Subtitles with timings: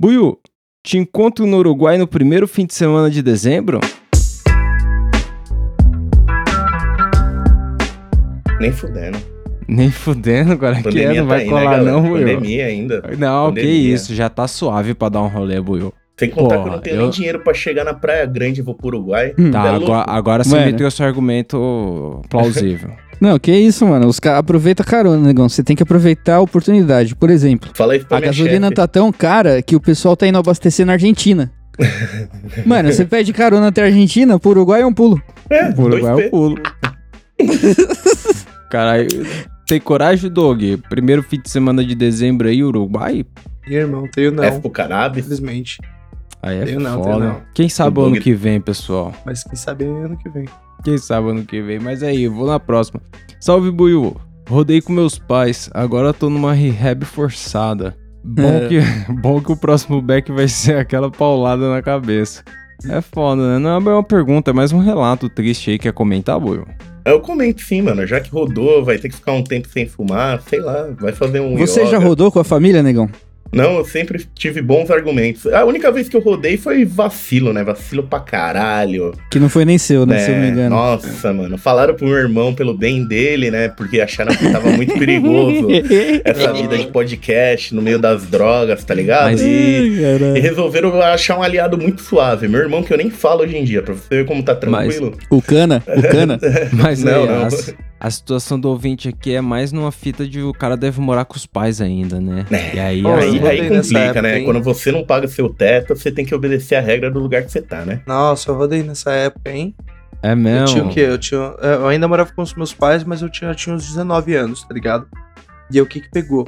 [0.00, 0.38] Buiu,
[0.82, 3.78] te encontro no Uruguai no primeiro fim de semana de dezembro?
[8.58, 9.18] Nem fudendo.
[9.68, 11.92] Nem fudendo, agora que é, não tá vai colar né, galera?
[11.92, 12.26] não, Buiu.
[12.26, 13.02] Pandemia ainda.
[13.18, 13.94] Não, que Pandemia.
[13.94, 15.92] isso, já tá suave pra dar um rolê, Buiu.
[16.20, 18.60] Sem contar Pô, que eu não tenho eu- nem dinheiro pra chegar na Praia Grande
[18.60, 19.30] e vou pro Uruguai.
[19.50, 20.66] Tá, É agora, agora você Mano.
[20.66, 22.90] meteu seu argumento plausível.
[23.20, 24.06] Não, que isso, mano.
[24.06, 25.46] Os caras aproveita a carona, negão.
[25.46, 27.14] Você tem que aproveitar a oportunidade.
[27.14, 28.76] Por exemplo, Fala isso pra a gasolina chefe.
[28.76, 31.52] tá tão cara que o pessoal tá indo abastecer na Argentina.
[32.64, 35.20] mano, você pede carona até a Argentina, pro Uruguai é um pulo.
[35.50, 36.24] É, dois Uruguai P.
[36.26, 36.56] eu pulo.
[38.70, 39.06] Caralho,
[39.66, 40.62] tem coragem, Doug?
[40.88, 43.24] Primeiro fim de semana de dezembro aí, Uruguai?
[43.68, 44.42] Ih, irmão, tenho não.
[44.44, 45.20] F pro cannabis.
[45.26, 45.78] Infelizmente.
[46.42, 47.04] Aí é Tenho não, foda.
[47.10, 47.40] tenho não.
[47.54, 49.12] Quem sabe O ano que vem, pessoal?
[49.26, 50.46] Mas quem sabe ano que vem.
[50.82, 51.78] Quem sabe ano que vem.
[51.78, 53.00] Mas aí, vou na próxima.
[53.38, 54.16] Salve, Buiu.
[54.48, 57.94] Rodei com meus pais, agora tô numa rehab forçada.
[58.24, 58.68] Bom, É.
[58.68, 58.80] que,
[59.22, 62.42] bom que o próximo back vai ser aquela paulada na cabeça.
[62.88, 63.58] É foda, né?
[63.58, 65.78] Não é uma pergunta, é mais um relato triste aí.
[65.78, 66.66] Quer comentar, Buiu?
[67.04, 68.06] Eu comento sim, mano.
[68.06, 71.40] Já que rodou, vai ter que ficar um tempo sem fumar, sei lá, vai fazer
[71.40, 71.56] um.
[71.56, 72.06] Você já yoga.
[72.06, 73.08] rodou com a família, negão?
[73.52, 75.46] Não, eu sempre tive bons argumentos.
[75.46, 77.64] A única vez que eu rodei foi vacilo, né?
[77.64, 79.12] Vacilo pra caralho.
[79.30, 80.18] Que não foi nem seu, né?
[80.20, 80.76] Se eu não me É, engano.
[80.76, 81.58] Nossa, mano.
[81.58, 83.68] Falaram pro meu irmão pelo bem dele, né?
[83.68, 85.66] Porque acharam que tava muito perigoso
[86.24, 89.24] essa vida de podcast no meio das drogas, tá ligado?
[89.32, 92.46] Mas- E, Ai, e resolveram achar um aliado muito suave.
[92.48, 94.94] Meu irmão, que eu nem falo hoje em dia, pra você ver como tá Mas-
[94.96, 95.16] tranquilo.
[95.28, 96.38] O cana, o cana.
[96.72, 97.42] Mas Não, aí, não.
[97.44, 97.48] A,
[98.06, 101.36] a situação do ouvinte aqui é mais numa fita de o cara deve morar com
[101.36, 102.46] os pais ainda, né?
[102.50, 102.76] É.
[102.76, 104.38] E aí, Aí, aí, eu complica, época, né?
[104.38, 104.44] hein?
[104.44, 107.50] Quando você não paga seu teto, você tem que obedecer a regra do lugar que
[107.50, 108.00] você tá, né?
[108.06, 109.74] Nossa, eu rodei nessa época, hein?
[110.22, 110.66] é Eu mesmo.
[110.66, 111.00] tinha o quê?
[111.00, 113.86] Eu, tinha, eu ainda morava com os meus pais, mas eu tinha, eu tinha uns
[113.86, 115.06] 19 anos, tá ligado?
[115.70, 116.46] E aí o que que pegou?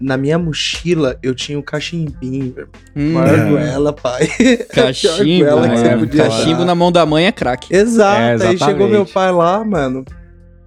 [0.00, 2.68] Na minha mochila, eu tinha um cachimbinho, velho.
[2.96, 3.48] Hum, Maior É.
[3.48, 4.26] goela, pai.
[4.74, 7.72] Cachimbo, é, você podia cachimbo na mão da mãe é craque.
[7.74, 10.04] Exato, É, aí chegou meu pai lá, mano.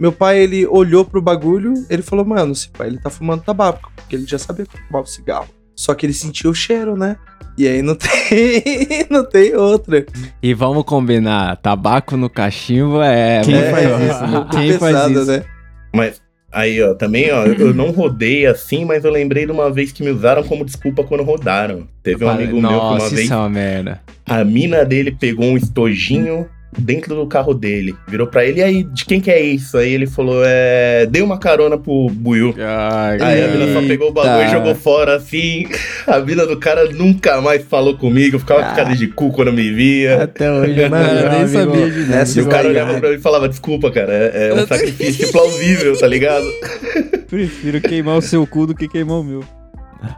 [0.00, 3.90] Meu pai, ele olhou pro bagulho, ele falou, mano, esse pai, ele tá fumando tabaco,
[3.96, 5.48] porque ele já sabia que fumava cigarro.
[5.78, 7.16] Só que ele sentiu o cheiro, né?
[7.56, 10.04] E aí não tem, não tem outra.
[10.42, 13.42] E vamos combinar, tabaco no cachimbo é...
[13.44, 14.26] Quem muito- faz isso?
[14.26, 15.26] muito Quem faz pesado, isso?
[15.30, 15.44] né?
[15.94, 16.20] Mas
[16.52, 20.02] aí, ó, também, ó, eu não rodei assim, mas eu lembrei de uma vez que
[20.02, 21.86] me usaram como desculpa quando rodaram.
[22.02, 24.00] Teve um amigo meu que Nossa, uma vez isso é uma merda.
[24.26, 27.94] a mina dele pegou um estojinho dentro do carro dele.
[28.06, 29.76] Virou pra ele, e aí, de quem que é isso?
[29.76, 31.06] Aí ele falou, é.
[31.06, 32.54] Dei uma carona pro Buiu.
[32.58, 35.66] Ai, Aí a mina só pegou o bagulho e jogou fora assim.
[36.06, 39.72] A mina do cara nunca mais falou comigo, ficava com cara de cu quando me
[39.72, 40.24] via.
[40.24, 43.20] Até hoje, Mano, eu nem sabia de Nessa E o cara olhava pra mim e
[43.20, 46.46] falava, desculpa, cara, é, é um sacrifício plausível, tá ligado?
[47.28, 49.44] Prefiro queimar o seu cu do que queimar o meu.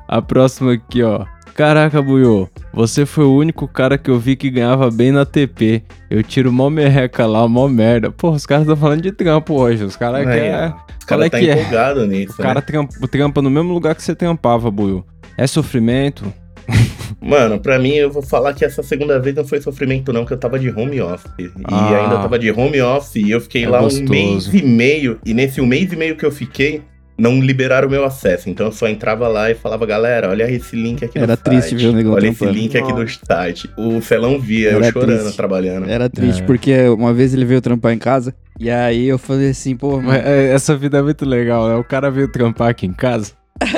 [0.06, 1.25] A próxima aqui, ó.
[1.65, 5.82] Caraca, Buiô, você foi o único cara que eu vi que ganhava bem na TP.
[6.09, 8.10] Eu tiro mó merreca lá, mó merda.
[8.10, 9.84] Pô, os caras estão falando de trampo hoje.
[9.84, 10.54] Os caras querem.
[10.54, 10.69] ó.
[10.69, 12.06] Os Qual é caras tá que é?
[12.06, 12.60] nisso, O cara né?
[12.62, 15.04] trampa, trampa no mesmo lugar que você trampava, Buiô.
[15.37, 16.32] É sofrimento?
[17.20, 20.32] Mano, pra mim, eu vou falar que essa segunda vez não foi sofrimento, não, que
[20.32, 21.31] eu tava de home office.
[21.38, 22.04] E Ah.
[22.04, 24.06] ainda tava de home office e eu fiquei É lá gostoso.
[24.06, 25.19] um mês e meio.
[25.26, 26.81] E nesse um mês e meio que eu fiquei,
[27.20, 28.48] não liberaram o meu acesso.
[28.48, 31.70] Então eu só entrava lá e falava, galera, olha esse link aqui Era do triste
[31.70, 31.82] site.
[31.82, 33.70] ver o negão Olha esse link aqui do site.
[33.76, 35.36] O Felão via, Era eu chorando, triste.
[35.36, 35.88] trabalhando.
[35.88, 36.47] Era triste, É.
[36.47, 40.25] porque uma vez ele veio trampar em casa, e aí eu falei assim, pô, Mas,
[40.25, 41.75] é, Essa vida é muito legal, né?
[41.76, 43.32] O cara veio trampar aqui em casa.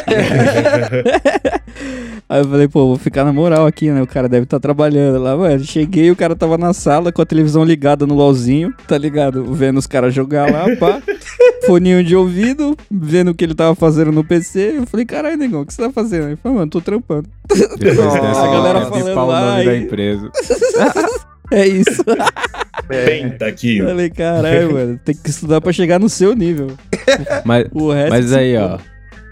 [2.29, 4.01] Aí eu falei, pô, vou ficar na moral aqui, né?
[4.01, 5.63] O cara deve estar trabalhando lá, mano.
[5.65, 9.45] Cheguei, o cara tava na sala com a televisão ligada no LOLzinho, tá ligado?
[9.53, 11.03] Vendo os caras jogar lá, pá.
[11.67, 14.75] Foninho de ouvido, vendo o que ele tava fazendo no PC.
[14.79, 16.27] Eu falei, caralho, negão, o que você tá fazendo?
[16.29, 17.29] Ele falou, mano, tô trampando.
[17.49, 20.31] Depois dessa, A galera falando lá nome da e- empresa.
[21.51, 22.03] É isso.
[22.89, 23.89] Penta aqui, Eu ó.
[23.91, 26.69] falei, caralho, mano, tem que estudar pra chegar no seu nível.
[27.45, 28.09] Mas, O resto.
[28.11, 28.79] mas aí, ó.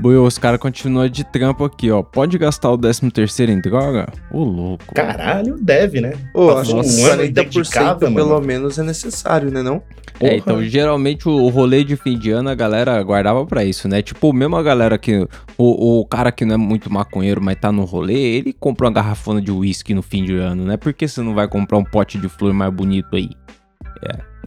[0.00, 2.02] Buiô, os caras continuam de trampo aqui, ó.
[2.02, 4.08] Pode gastar o 13 terceiro em droga?
[4.32, 4.94] Ô, louco.
[4.94, 6.14] Caralho, deve, né?
[6.32, 8.40] Pô, acho que um ano dentro de 40% casa, pelo mano.
[8.40, 9.82] menos é necessário, né não?
[10.18, 10.34] É, Porra.
[10.36, 14.00] então, geralmente o, rolê de fim de ano a galera guardava pra isso, né?
[14.00, 15.28] Tipo, mesmo a galera que.
[15.58, 18.92] O, o cara que não é muito maconheiro, mas tá no rolê, ele compra uma
[18.92, 20.78] garrafona de uísque no fim de ano, né?
[20.78, 23.28] Por que você não vai comprar um pote de flor mais bonito aí?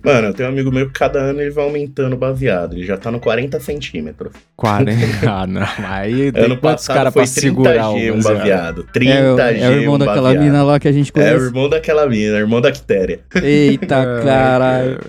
[0.02, 2.74] Mano, eu tenho um amigo meu que cada ano ele vai aumentando o baseado.
[2.74, 4.32] Ele já tá no 40 centímetros.
[4.56, 5.00] 40.
[5.30, 5.62] ah, não.
[5.86, 8.38] Aí tem ano quantos passado caras foi pra segurar 30G o um baseado?
[8.38, 8.88] baseado.
[8.94, 10.44] 30G É, o- é o irmão um daquela baseado.
[10.44, 11.46] mina lá que a gente É o conhece.
[11.46, 13.20] irmão daquela mina, irmão da Quitéria.
[13.42, 13.96] Eita,
[14.26, 15.00] caralho.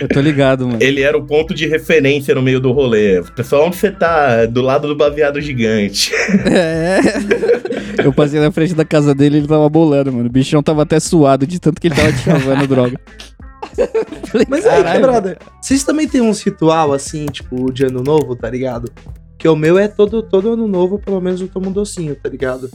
[0.00, 0.78] Eu tô ligado, mano.
[0.80, 3.22] Ele era o ponto de referência no meio do rolê.
[3.36, 4.46] Pessoal, onde você tá?
[4.46, 6.10] Do lado do baseado gigante.
[6.50, 8.02] É.
[8.04, 10.26] Eu passei na frente da casa dele e ele tava bolando, mano.
[10.26, 12.98] O bichão tava até suado de tanto que ele tava te chavando droga.
[14.26, 18.36] Falei, Mas aí, "Caralho, brother, vocês também têm uns ritual assim, tipo, de ano novo,
[18.36, 18.90] tá ligado?
[19.38, 22.28] Que o meu é todo, todo ano novo, pelo menos eu tomo um docinho, tá
[22.28, 22.70] ligado?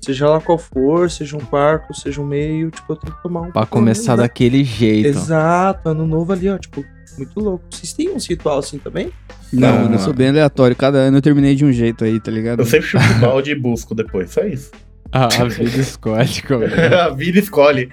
[0.00, 3.42] Seja lá qual for, seja um quarto, seja um meio, tipo, eu tenho que tomar
[3.42, 3.50] um.
[3.50, 5.08] Pra começar da daquele jeito.
[5.08, 6.84] Exato, ano novo ali, ó, tipo,
[7.18, 7.64] muito louco.
[7.70, 9.10] Vocês têm uns ritual assim também?
[9.52, 10.76] Não, Não, mano, eu sou bem aleatório.
[10.76, 12.60] Cada ano eu terminei de um jeito aí, tá ligado?
[12.60, 14.70] Eu sempre chupo o balde e busco depois, só isso.
[15.10, 17.88] A, a vida escolhe, como a vida escolhe.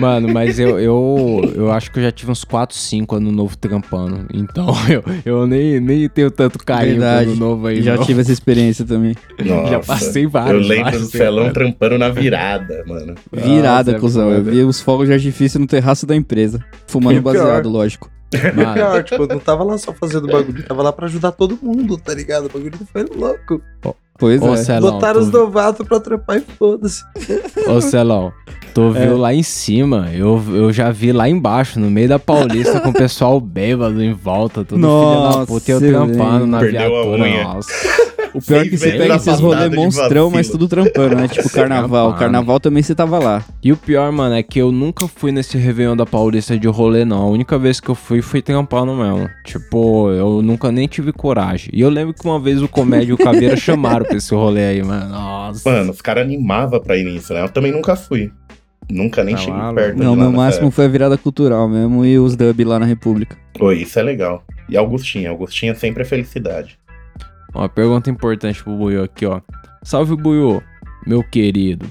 [0.00, 3.56] Mano, mas eu, eu, eu acho que eu já tive uns 4, 5 ano novo
[3.56, 4.26] trampando.
[4.32, 7.30] Então eu, eu nem, nem tenho tanto carinho Verdade.
[7.30, 7.82] ano novo aí.
[7.82, 8.04] Já não.
[8.04, 9.14] tive essa experiência também.
[9.44, 9.70] Nossa.
[9.70, 10.66] Já passei Eu vários.
[10.66, 11.52] lembro vários, do Celão mano.
[11.54, 13.14] trampando na virada, mano.
[13.32, 14.30] Virada, Nossa, é cuzão.
[14.30, 16.64] Eu vi os fogos de artifício no terraço da empresa.
[16.86, 18.10] Fumando baseado, lógico.
[18.32, 21.06] E Mano, pior, tipo, eu não tava lá só fazendo bagulho, eu tava lá pra
[21.06, 22.46] ajudar todo mundo, tá ligado?
[22.46, 23.60] O bagulho foi louco.
[24.18, 24.56] Pois Ô, é.
[24.56, 27.02] Celão, Botaram tu- os novatos pra trampar e foda-se.
[27.68, 28.32] Ô, Celão,
[28.74, 29.06] tu É.
[29.06, 32.90] viu lá em cima, eu, eu já vi lá embaixo, no meio da Paulista, com
[32.90, 37.44] o pessoal bêbado em volta, tudo filho da Nossa, puta, e eu trampando na viatura.
[37.44, 37.72] Nossa.
[38.34, 41.26] O pior é que você pega esses rolê monstrão, mas tudo trampando, né?
[41.28, 42.14] Tipo, carnaval.
[42.14, 43.42] Carnaval também você tava lá.
[43.64, 47.06] E o pior, mano, é que eu nunca fui nesse Réveillon da Paulista de rolê,
[47.06, 47.22] não.
[47.22, 49.28] A única vez que eu fui foi trampando mesmo.
[49.44, 51.70] Tipo, eu nunca nem tive coragem.
[51.72, 54.66] E eu lembro que uma vez o Comédia e o Caveira chamaram pra esse rolê
[54.66, 55.08] aí, mano.
[55.08, 55.68] Nossa.
[55.68, 57.42] Mano, os caras animavam pra ir nisso, né?
[57.42, 58.30] Eu também nunca fui.
[58.90, 59.74] Nunca nem Tá cheguei maluco.
[59.74, 62.86] perto Não, lá meu máximo foi a virada cultural mesmo e os dub lá na
[62.86, 63.36] República.
[63.54, 64.44] Pô, isso é legal.
[64.68, 66.78] E Augustinha, Augustinha sempre é felicidade.
[67.54, 69.40] Uma pergunta importante pro Buiu aqui, ó.
[69.82, 70.62] Salve, Buiu,
[71.06, 71.86] meu querido.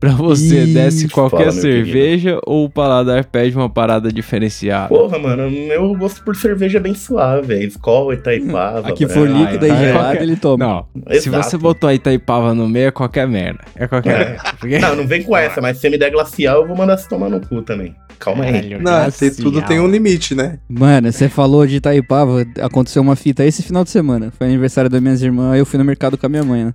[0.00, 4.88] Pra você, Ih, desce qualquer fala, cerveja ou o paladar pede uma parada diferenciada?
[4.88, 8.88] Porra, mano, meu gosto por cerveja é bem suave, é Skol, Itaipava.
[8.88, 9.76] Aqui for líquida e é.
[9.76, 10.64] gelada, Qualquer- ele toma.
[10.64, 10.86] Não,
[11.20, 11.42] se Exato.
[11.50, 13.60] você botou a Itaipava no meio, é qualquer merda.
[13.74, 14.18] É qualquer É.
[14.30, 14.42] merda.
[14.60, 14.78] Porque...
[14.78, 17.08] Não, não vem com essa, mas se você me der glacial, eu vou mandar você
[17.08, 17.92] tomar no cu também.
[18.20, 18.52] Calma aí.
[18.52, 20.58] Caralho, Não, tem, tudo tem um limite, né?
[20.68, 24.32] Mano, você falou de Itaipava, aconteceu uma fita esse final de semana.
[24.36, 26.72] Foi aniversário das minhas irmãs, aí eu fui no mercado com a minha mãe, né?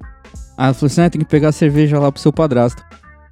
[0.58, 2.82] Aí ela falou assim: ah, tem que pegar cerveja lá pro seu padrasto.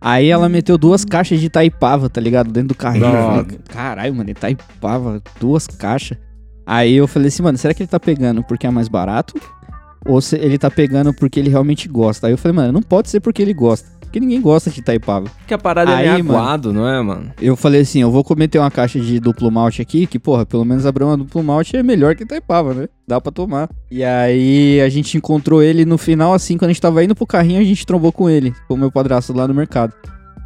[0.04, 2.52] Aí ela meteu duas caixas de Itaipava, tá ligado?
[2.52, 3.06] Dentro do carrinho.
[3.06, 6.18] Falei, Caralho, mano, Itaipava, duas caixas.
[6.66, 9.40] Aí eu falei assim, mano, será que ele tá pegando porque é mais barato?
[10.06, 12.26] Ou se ele tá pegando porque ele realmente gosta?
[12.26, 13.88] Aí eu falei, mano, não pode ser porque ele gosta.
[14.12, 15.28] Porque ninguém gosta de Itaipava.
[15.38, 16.38] Porque a parada Aí, é meio mano.
[16.38, 17.32] aguado, não é, mano?
[17.42, 20.66] Eu falei assim, eu vou cometer uma caixa de duplo malte aqui, que, porra, pelo
[20.66, 22.90] menos a Brahma duplo malte é melhor que Itaipava, né?
[23.08, 23.70] Dá pra tomar.
[23.90, 27.26] E aí a gente encontrou ele no final, assim, quando a gente tava indo pro
[27.26, 29.94] carrinho, a gente trombou com ele, com o meu padrasto lá no mercado.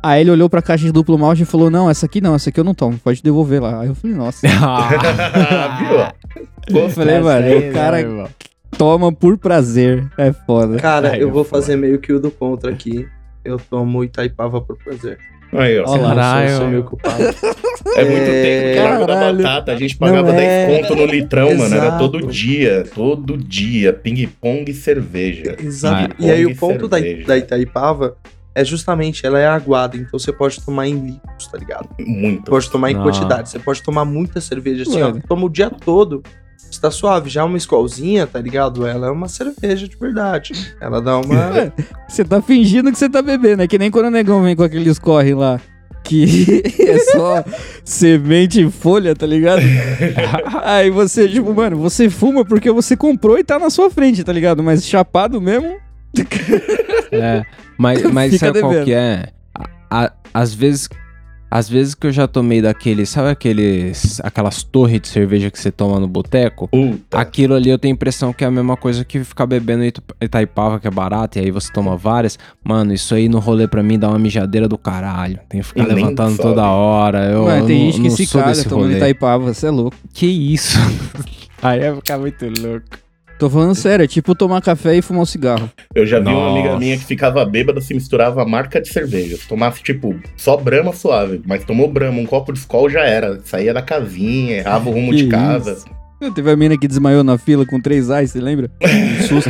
[0.03, 2.51] Aí ele olhou pra caixa de duplo malte e falou, não, essa aqui não, essa
[2.51, 3.81] aqui eu não tomo, pode devolver lá.
[3.81, 4.45] Aí eu falei, nossa,
[6.67, 6.81] Viu?
[6.83, 8.29] eu falei, mano, o cara
[8.77, 10.77] toma por prazer, é foda.
[10.77, 11.61] Cara, Ai, eu é vou foda.
[11.61, 13.07] fazer meio que o do contra aqui.
[13.45, 15.17] Eu tomo Itaipava por prazer.
[15.53, 15.83] Aí, ó.
[15.87, 15.99] Ó.
[15.99, 16.45] Caralho.
[16.45, 17.23] Eu sou, sou meio culpado.
[17.95, 18.83] É muito É, tempo.
[18.89, 19.37] Largo da caralho.
[19.37, 19.71] batata.
[19.71, 20.81] A gente pagava Não 10 é.
[20.81, 21.75] conto no litrão, mano.
[21.75, 21.99] Era Exato.
[21.99, 22.83] todo dia.
[22.93, 23.93] Todo dia.
[23.93, 25.55] Ping-pong e cerveja.
[25.61, 26.13] Exato.
[26.19, 28.17] Ah, e aí pong o ponto da, da Itaipava
[28.53, 31.89] é justamente, ela é aguada, então você pode tomar em litros, tá ligado?
[31.99, 32.49] Muito.
[32.49, 33.03] Pode tomar em Ah.
[33.03, 33.49] quantidade.
[33.49, 35.09] Você pode tomar muita cerveja assim, ó.
[35.09, 35.23] Mano.
[35.27, 36.23] Toma o dia todo.
[36.69, 37.29] Está suave.
[37.29, 38.85] Já uma escolzinha, tá ligado?
[38.85, 40.75] Ela é uma cerveja de verdade.
[40.81, 41.71] Ela dá uma.
[42.07, 44.63] Você tá fingindo que você tá bebendo, é que nem quando o negão vem com
[44.63, 45.59] aqueles corre lá.
[46.03, 47.43] Que é só
[47.83, 49.61] semente e folha, tá ligado?
[50.63, 54.31] Aí você, tipo, mano, você fuma porque você comprou e tá na sua frente, tá
[54.31, 54.61] ligado?
[54.61, 55.77] Mas chapado mesmo.
[57.11, 57.43] É,
[57.77, 58.85] mas, mas Fica sabe qual devendo.
[58.85, 59.29] que é?
[59.53, 59.69] A-
[60.05, 60.87] a- às vezes.
[61.49, 65.71] Às vezes que eu já tomei daqueles, sabe aqueles, aquelas torres de cerveja que você
[65.71, 66.67] toma no boteco?
[66.67, 67.17] Puta.
[67.17, 70.01] Aquilo ali eu tenho a impressão que é a mesma coisa que ficar bebendo Ita-
[70.19, 72.37] Itaipava, que é barato, e aí você toma várias.
[72.63, 75.39] Mano, isso aí no rolê pra mim dá uma mijadeira do caralho.
[75.47, 77.25] Tem que ficar E levantando toda hora.
[77.31, 78.95] Eu, mano, eu tem não- gente que não se caga tomando rolê.
[78.97, 79.95] Itaipava, você é louco.
[80.13, 80.77] Que isso?
[81.61, 83.04] aí vai ficar muito louco.
[83.37, 85.69] Tô falando sério, é tipo tomar café e fumar um cigarro.
[85.93, 86.59] Eu já vi uma Nossa.
[86.59, 89.35] amiga minha que ficava bêbada se misturava a marca de cerveja.
[89.35, 93.39] Se tomasse, tipo, só brama suave, mas tomou brama, um copo de Skol já era.
[93.43, 95.73] Saía da casinha, errava o rumo Que de casa.
[95.73, 96.33] isso?
[96.33, 98.71] Teve a mina que desmaiou na fila com três ice, você lembra?
[98.81, 99.49] Um susto.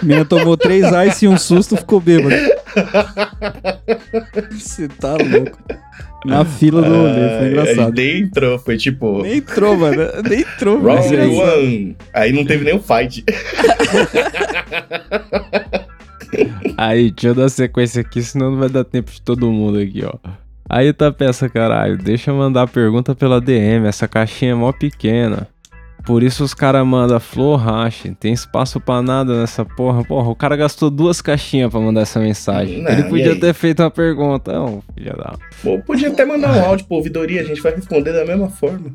[0.00, 2.36] A mina tomou três ice e um susto ficou bêbada.
[4.52, 5.58] Você tá louco.
[6.24, 7.94] Na fila do rolê, foi Ah, engraçado.
[7.94, 9.22] Nem entrou, foi tipo.
[9.22, 9.96] Nem entrou, mano.
[10.28, 11.58] Nem entrou, Round é engraçado.
[11.58, 11.96] one.
[12.12, 13.24] Aí não teve nenhum fight.
[16.76, 20.02] Aí, deixa eu dar sequência aqui, senão não vai dar tempo de todo mundo aqui,
[20.04, 20.12] ó.
[20.68, 21.98] Aí tá peça, caralho.
[21.98, 23.86] Deixa eu mandar a pergunta pela DM.
[23.88, 25.48] Essa caixinha é mó pequena.
[26.04, 28.14] Por isso os caras mandam flor racha.
[28.18, 30.02] Tem espaço pra nada nessa porra.
[30.04, 32.82] Porra, o cara gastou duas caixinhas pra mandar essa mensagem.
[32.82, 34.52] Não, Ele podia ter feito uma pergunta.
[34.52, 35.34] Não, filha da.
[35.62, 38.90] Pô, podia até mandar um áudio pra ouvidoria, a gente vai responder da mesma forma.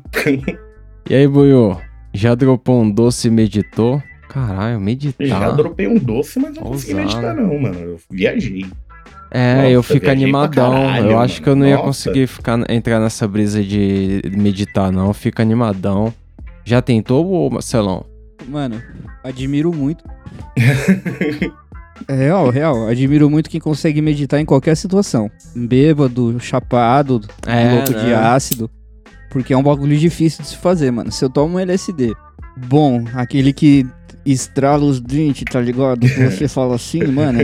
[1.08, 1.76] E aí, Buiu?
[2.12, 4.02] Já dropou um doce e meditou?
[4.28, 5.26] Caralho, meditar.
[5.26, 7.08] Já dropei um doce, mas não consegui Ousado.
[7.14, 7.78] meditar, não, mano.
[7.78, 8.66] Eu viajei.
[9.30, 10.72] É, Nossa, eu fico animadão.
[10.72, 11.44] caralho, eu acho mano.
[11.44, 11.86] que eu não ia Nossa.
[12.10, 15.06] conseguir ficar, entrar nessa brisa de meditar, não.
[15.08, 16.12] Eu fico animadão.
[16.66, 18.04] Já tentou, Marcelão?
[18.48, 18.82] Mano,
[19.22, 20.04] admiro muito.
[22.08, 22.86] É real, real.
[22.88, 25.30] Admiro muito quem consegue meditar em qualquer situação.
[25.56, 28.14] Bêbado, chapado, É, louco de né?
[28.14, 28.70] ácido.
[29.30, 31.10] Porque é um bagulho difícil de se fazer, mano.
[31.10, 32.14] Se eu tomo um LSD,
[32.68, 33.86] bom, aquele que
[34.32, 36.00] estrala os dentes, tá ligado?
[36.00, 37.38] Que você fala assim, mano.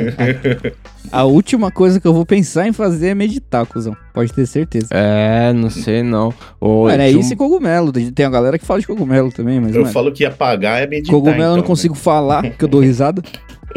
[1.12, 3.96] A, a última coisa que eu vou pensar em fazer é meditar, cuzão.
[4.12, 4.88] Pode ter certeza.
[4.90, 6.32] É, não sei não.
[6.60, 7.92] Ô, Mano, é tinha um- isso e cogumelo.
[7.92, 9.92] Tem a galera que fala de cogumelo também, mas, Eu mano.
[9.92, 11.14] falo que apagar é meditar.
[11.14, 13.22] Cogumelo eu não então, consigo falar, porque eu dou risada.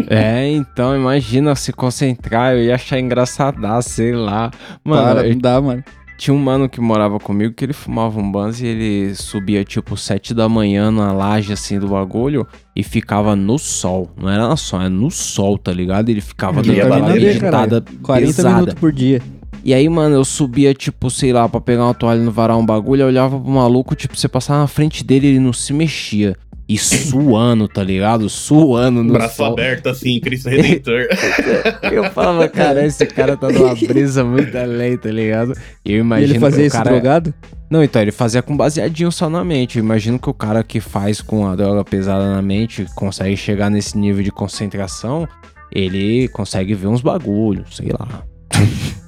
[0.09, 4.51] É, então, imagina se concentrar, eu ia achar engraçadaço, sei lá.
[4.83, 5.81] Mano, Para, eu- não dá, mano.
[6.17, 9.97] Tinha um mano que morava comigo que ele fumava um banzo e ele subia tipo
[9.97, 14.09] sete da manhã na laje assim do bagulho e ficava no sol.
[14.17, 16.09] Não era na sol, era no sol, tá ligado?
[16.09, 18.55] Ele ficava dando aquela meditada 40 pesada.
[18.55, 19.21] minutos por dia.
[19.65, 22.65] E aí, mano, eu subia, tipo, sei lá, pra pegar uma toalha no varal, um
[22.65, 26.37] bagulho, eu olhava pro maluco, tipo, você passava na frente dele, ele não se mexia.
[26.67, 28.27] E suando, tá ligado?
[28.27, 29.53] Suando no Braço sol.
[29.53, 31.07] aberto assim, Cristo Redentor.
[31.91, 35.53] Eu falava, cara, esse cara tá numa brisa muito além, tá ligado?
[35.85, 36.89] E eu E imagino ele fazia que o isso cara...
[36.89, 37.33] drogado?
[37.69, 39.77] Não, então, ele fazia com baseadinho só na mente.
[39.77, 43.69] Eu imagino que o cara que faz com a droga pesada na mente consegue chegar
[43.69, 45.27] nesse nível de concentração,
[45.71, 48.23] ele consegue ver uns bagulhos, sei lá.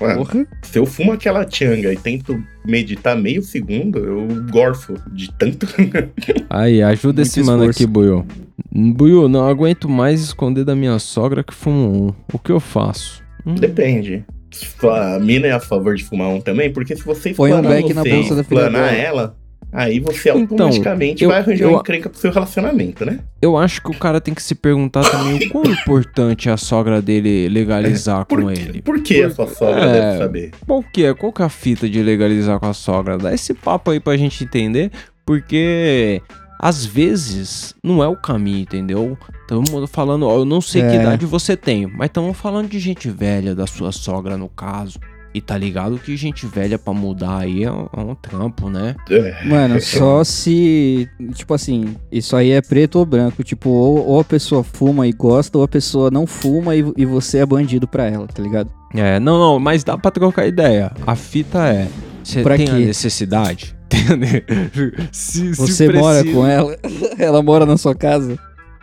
[0.00, 0.46] Mano, Porra.
[0.62, 5.66] se eu fumo aquela tchanga e tento meditar meio segundo, eu gorfo de tanto.
[6.48, 8.24] Aí, ajuda esse mano aqui, Buiu.
[8.72, 12.14] Buiu, não aguento mais esconder da minha sogra que fumo um.
[12.32, 13.22] O que eu faço?
[13.46, 14.24] Hum, Depende.
[14.50, 17.82] Sua mina é a favor de fumar um também, porque se você Põe um explanar
[17.82, 18.90] beck na você bolsa da filha dela.
[18.90, 19.36] ela,
[19.72, 23.20] aí você Então, automaticamente eu- vai arranjar eu- uma encrenca pro seu relacionamento, né?
[23.40, 26.56] Eu acho que o cara tem que se perguntar também o quão importante é a
[26.56, 28.82] sogra dele legalizar Por, com ele.
[28.82, 29.92] por que a sua sogra É.
[29.92, 30.50] deve saber?
[30.66, 31.14] Qual que é?
[31.14, 33.18] Qual que é a fita de legalizar com a sogra?
[33.18, 34.90] Dá esse papo aí pra gente entender,
[35.26, 36.22] porque
[36.60, 39.16] às vezes não é o caminho, entendeu?
[39.42, 40.96] Estamos falando, ó, eu não sei que É.
[41.00, 44.98] idade você tem, mas estamos falando de gente velha, da sua sogra no caso.
[45.34, 48.96] E tá ligado que gente velha pra mudar aí é um, é um trampo, né?
[49.10, 49.44] É.
[49.44, 51.08] Mano, só se.
[51.34, 53.44] Tipo assim, isso aí é preto ou branco.
[53.44, 57.04] Tipo, ou, ou a pessoa fuma e gosta, ou a pessoa não fuma e, e
[57.04, 58.70] você é bandido pra ela, tá ligado?
[58.94, 60.90] É, não, não, mas dá pra trocar ideia.
[61.06, 61.88] A fita é,
[62.24, 62.84] você Pra tem a quê?
[62.86, 63.76] necessidade?
[63.92, 64.42] Entendeu?
[65.12, 66.76] se, se Você mora com ela,
[67.18, 68.38] ela mora na sua casa.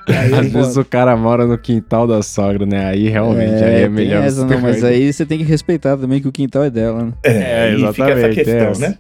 [0.08, 2.86] Aí é Às vezes o cara mora no quintal da sogra, né?
[2.88, 5.98] Aí realmente, aí é tem melhor essa, você não, mas aí você tem que respeitar
[5.98, 7.14] também que o quintal é dela, né?
[7.24, 8.90] É, É, e fica essa exatamente, questão, é.
[8.90, 8.98] né?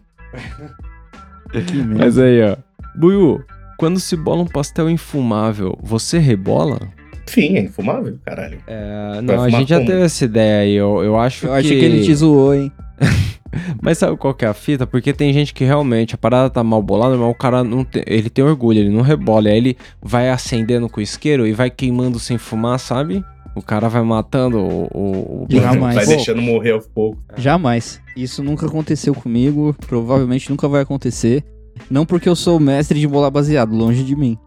[1.51, 1.77] Que.
[1.83, 2.57] Mas aí, ó.
[2.95, 3.41] Buiu,
[3.77, 6.79] quando se bola um pastel infumável, você rebola?
[7.25, 8.57] Sim, é infumável, caralho.
[8.67, 10.75] É, não, a gente já teve essa ideia aí.
[10.75, 11.57] Eu, eu acho Eu que.
[11.57, 12.71] achei que ele te zoou, hein?
[13.81, 14.85] Mas sabe qual que é a fita?
[14.85, 18.03] Porque tem gente que realmente a parada tá mal bolada, mas o cara não tem,
[18.05, 19.49] ele tem orgulho, ele não rebola.
[19.49, 23.23] Aí ele vai acendendo com o isqueiro e vai queimando sem fumar, sabe?
[23.55, 24.89] O cara vai matando o.
[24.93, 25.95] o, o Jamais.
[25.95, 27.23] Vai deixando morrer aos poucos.
[27.37, 28.01] Jamais.
[28.15, 31.43] Isso nunca aconteceu comigo, provavelmente nunca vai acontecer.
[31.89, 34.37] Não porque eu sou mestre de bolar baseado, longe de mim.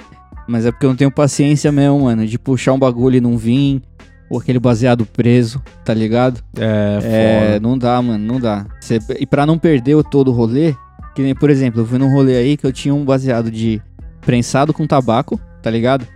[0.46, 3.36] Mas é porque eu não tenho paciência mesmo, mano, de puxar um bagulho e não
[3.36, 3.82] vir,
[4.30, 6.40] ou aquele baseado preso, tá ligado?
[6.58, 8.66] É, É, não dá, mano, não dá.
[8.80, 10.74] Cê- e pra não perder o todo o rolê,
[11.14, 13.80] que nem, por exemplo, eu fui num rolê aí que eu tinha um baseado de
[14.20, 16.06] prensado com tabaco, tá ligado?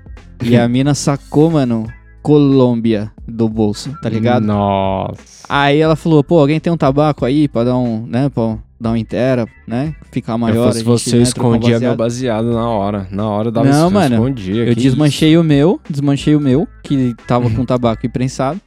[0.43, 1.87] E a mina sacou, mano,
[2.23, 4.45] Colômbia do bolso, tá ligado?
[4.45, 5.47] Nossa.
[5.49, 8.91] Aí ela falou, pô, alguém tem um tabaco aí pra dar um, né, pra dar
[8.91, 9.95] uma inteira, né?
[10.11, 10.57] Ficar maior.
[10.57, 12.53] eu a fosse você, eu né, escondia meu baseado.
[12.53, 13.09] na hora.
[13.11, 14.65] Na hora eu dava Não, eu mano, escondia.
[14.65, 18.61] Eu desmanchei o meu, desmanchei o meu, que tava com tabaco e prensado.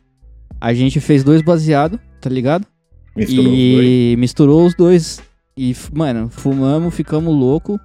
[0.59, 2.65] A gente fez dois baseados, tá ligado?
[3.15, 5.21] Misturou os e misturou os dois.
[5.57, 7.79] E, mano, fumamos, ficamos louco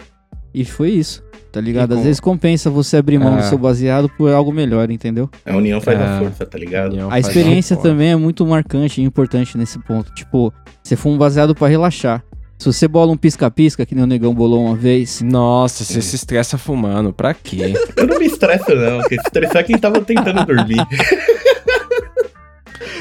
[0.52, 1.22] e foi isso.
[1.52, 1.94] Tá ligado?
[1.94, 3.42] Às vezes compensa você abrir mão do É.
[3.42, 5.28] seu baseado por algo melhor, entendeu?
[5.44, 6.02] A união faz É.
[6.04, 6.96] a força, tá ligado?
[7.06, 10.12] A faz experiência também é muito marcante e importante nesse ponto.
[10.14, 10.52] Tipo,
[10.82, 12.22] você fuma um baseado pra relaxar.
[12.56, 16.14] Se você bola um pisca-pisca, que nem o negão bolou uma vez, Nossa, você se
[16.14, 17.12] estressa fumando.
[17.12, 17.72] Pra quê?
[17.96, 20.76] Eu não me estresso, não, porque estressar é quem tava tentando dormir.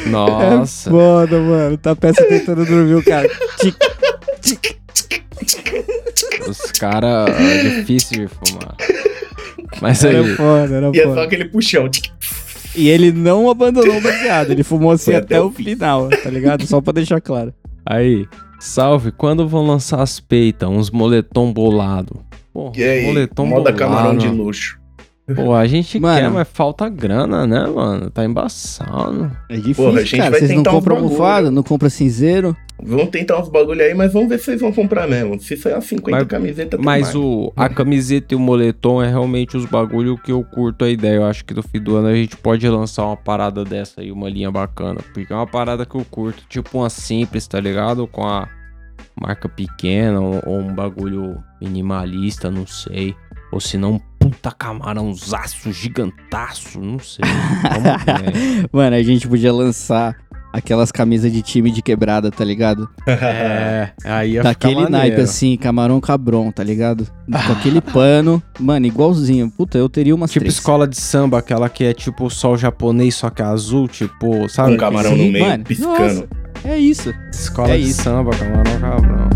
[0.07, 0.89] Nossa.
[0.89, 1.77] foda, mano.
[1.77, 3.29] Tá peça tentando dormir o cara.
[4.41, 4.78] Tic,
[6.49, 7.29] Os caras.
[7.29, 8.75] É difícil de fumar.
[9.81, 10.35] Mas Era aí.
[10.35, 11.89] foda, era E é só aquele puxão.
[12.75, 15.63] E ele não abandonou o baseado, ele fumou assim até, até o o fim.
[15.63, 16.65] final, tá ligado?
[16.67, 17.53] Só pra deixar claro.
[17.85, 18.27] Aí.
[18.59, 20.67] Salve, quando vão lançar as peitas?
[20.69, 22.19] Uns moletom bolado.
[22.53, 23.05] Porra, E aí?
[23.05, 23.77] moletom Moda bolado.
[23.77, 24.78] camarão de luxo.
[25.35, 26.19] Pô, a gente Mano.
[26.19, 28.09] quer, mas falta grana, né, mano?
[28.09, 29.31] Tá embaçado.
[29.49, 30.31] É difícil, Porra, a gente cara.
[30.31, 32.55] vai Vocês não compram almofada, não compram cinzeiro.
[32.81, 35.37] Vamos tentar uns bagulho aí, mas vamos ver se vocês vão comprar mesmo.
[35.41, 39.09] Se sair umas 50 Mas- camisetas, tem Mas o, a camiseta e o moletom é
[39.09, 41.15] realmente os bagulho que eu curto a ideia.
[41.17, 44.11] Eu acho que no fim do ano a gente pode lançar uma parada dessa aí,
[44.13, 45.01] uma linha bacana.
[45.13, 46.41] Porque é uma parada que eu curto.
[46.47, 48.07] Tipo uma simples, tá ligado?
[48.07, 48.47] Com a
[49.21, 53.13] marca pequena ou, ou um bagulho minimalista, não sei.
[53.51, 57.23] Ou se não, um puta camarãozaço gigantaço, não sei.
[58.71, 60.15] Mano, a gente podia lançar
[60.51, 62.89] aquelas camisas de time de quebrada, tá ligado?
[63.05, 65.07] É, aí ia Daquele ficar maneiro.
[65.09, 67.07] naipe assim, camarão cabron, tá ligado?
[67.45, 69.49] Com aquele pano, mano, igualzinho.
[69.51, 70.55] Puta, eu teria umas Tipo três.
[70.55, 74.49] escola de samba, aquela que é tipo o sol japonês, só que é azul, tipo,
[74.49, 74.73] sabe?
[74.73, 75.63] Um camarão Sim, no meio, mano.
[75.63, 76.27] piscando.
[76.63, 77.13] É isso.
[77.31, 78.01] Escola É de isso.
[78.03, 79.28] samba, camarão cabrão.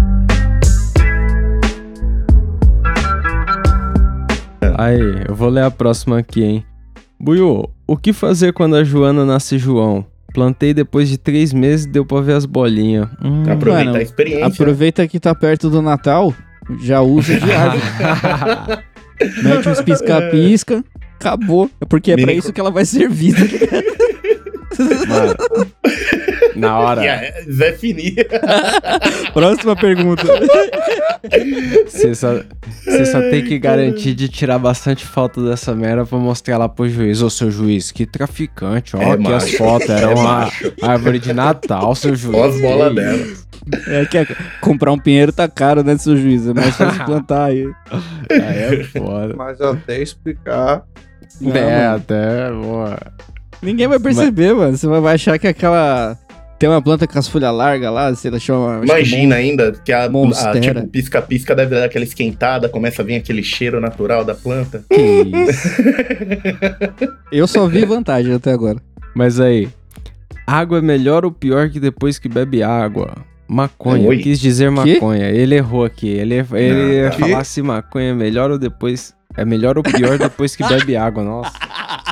[4.84, 6.66] Aí, eu vou ler a próxima aqui, hein?
[7.20, 10.06] Buiu, o que fazer quando a Joana nasce João?
[10.34, 13.08] Plantei depois de três meses e deu pra ver as bolinhas.
[13.24, 13.44] Hum.
[13.50, 14.46] Aproveitar Mano, a experiência.
[14.48, 16.34] Aproveita que tá perto do Natal,
[16.82, 18.84] já usa de árvore.
[19.44, 20.84] Mete uns pisca-pisca,
[21.20, 21.70] acabou.
[21.80, 23.36] É Porque é pra Mini- isso que ela vai servir.
[25.08, 25.36] Mano,
[26.56, 28.16] na hora, a- Zé Fini.
[29.34, 30.24] Próxima pergunta.
[31.88, 32.42] você só,
[32.86, 36.88] você só tem que garantir de tirar bastante foto dessa merda pra mostrar lá pro
[36.88, 37.22] juiz.
[37.22, 40.74] Ô, seu juiz, que traficante, ó, É aqui as fotos É eram uma macho.
[40.82, 42.36] árvore de Natal, seu juiz.
[42.38, 43.44] Olha as bolas dela.
[43.88, 44.28] É que é-
[44.60, 46.46] comprar um pinheiro tá caro, né, seu juiz?
[46.48, 47.66] É mais fácil plantar aí.
[48.30, 49.34] Aí é foda.
[49.38, 50.84] Mas até explicar.
[51.42, 51.96] Não, é, mano.
[51.96, 53.00] até, boa.
[53.64, 54.76] Ninguém vai perceber, mano.
[54.78, 56.18] Você vai- achar que aquela.
[56.60, 58.76] Tem uma planta com as folhas largas lá, você chama.
[58.78, 60.60] acho que Imagina ainda que a, a Monstera.
[60.62, 64.84] tipo, pisca-pisca deve dar aquela esquentada, começa a vir aquele cheiro natural da planta.
[64.90, 64.96] Que
[65.50, 65.70] isso.
[67.32, 68.78] Eu só vi vantagem até agora.
[69.14, 69.68] Mas aí,
[70.48, 73.14] água é melhor ou pior que depois que bebe água?
[73.48, 74.20] Maconha, Oi?
[74.20, 75.30] quis dizer maconha.
[75.30, 76.08] Ele errou aqui.
[76.08, 79.14] Ele, ele ia falar se maconha é melhor ou depois.
[79.36, 81.52] É melhor ou pior depois que bebe água, nossa.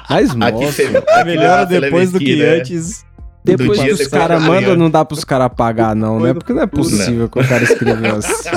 [0.10, 2.58] Mas, você É melhor depois do que né?
[2.60, 3.06] antes.
[3.44, 6.34] depois do dia que os caras mandam, não dá pros caras pagar, não, né?
[6.34, 8.50] Porque não é possível que o cara escreveu assim.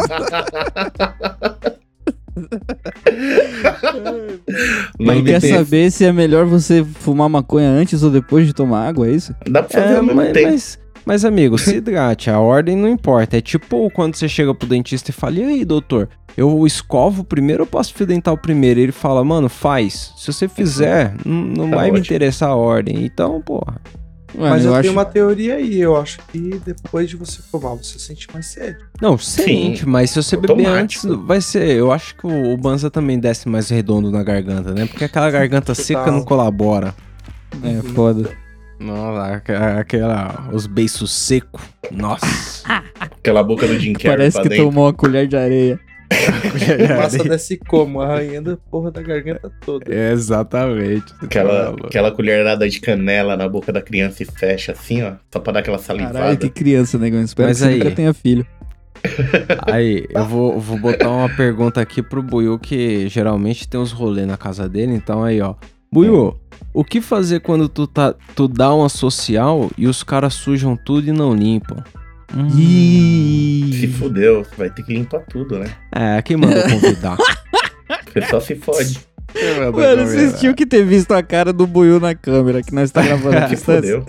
[4.98, 9.08] Mas quer saber se é melhor você fumar maconha antes ou depois de tomar água,
[9.08, 9.34] é isso?
[9.48, 10.50] Dá pra fazer É, ao mesmo mas, tempo.
[10.50, 13.36] mas, mas, amigo, se hidrate, a ordem não importa.
[13.36, 17.62] É tipo quando você chega pro dentista e fala, e aí, doutor, eu escovo primeiro
[17.62, 18.80] ou passo fio dental primeiro?
[18.80, 20.12] Ele fala, mano, faz.
[20.16, 21.98] Se você fizer, não Tá vai me ótimo.
[21.98, 23.04] interessar a ordem.
[23.04, 23.80] Então, porra.
[24.36, 24.82] Mano, Mas eu, eu, acho.
[24.82, 25.80] tenho uma teoria aí.
[25.80, 28.78] Eu acho que depois de você fumar, você sente mais sede.
[29.00, 31.68] Não, sente, mas se você beber antes, vai ser.
[31.76, 34.86] Eu acho que o, o Banza também desce mais redondo na garganta, né?
[34.86, 36.92] Porque aquela garganta seca não colabora.
[37.62, 38.28] É foda.
[38.84, 41.62] Não, aquela, aquela- os beiços secos.
[41.90, 42.64] Nossa.
[43.00, 44.66] Aquela boca do Jim Carrey Parece que dentro.
[44.66, 45.80] tomou uma colher de areia.
[46.96, 48.00] Massa desce como?
[48.00, 49.92] Arranhando a porra da garganta toda.
[49.94, 51.06] Exatamente.
[51.08, 55.12] Você tá Aquela, aquela colherada de canela na boca da criança e fecha assim, ó.
[55.32, 56.18] Só pra dar aquela salivada.
[56.18, 57.20] Caralho, que criança, negão.
[57.22, 58.46] Espero Mas que você aí- nunca tenha filho.
[59.66, 64.26] Aí, eu vou, vou botar uma pergunta aqui pro Buiu, que geralmente tem uns rolês
[64.26, 65.54] na casa dele, então aí, ó.
[65.94, 66.36] Buiu,
[66.72, 71.08] o que fazer quando tu, tá, tu dá uma social e os caras sujam tudo
[71.08, 71.76] e não limpam?
[72.36, 75.72] Hum, Se fudeu, vai ter que limpar tudo, né?
[75.92, 77.16] é, quem mandou convidar?
[78.12, 78.98] Você só se fode.
[79.72, 83.02] Mano, vocês tinham que ter visto a cara do Buiu na câmera, que nós tá
[83.06, 84.04] gravando fudeu.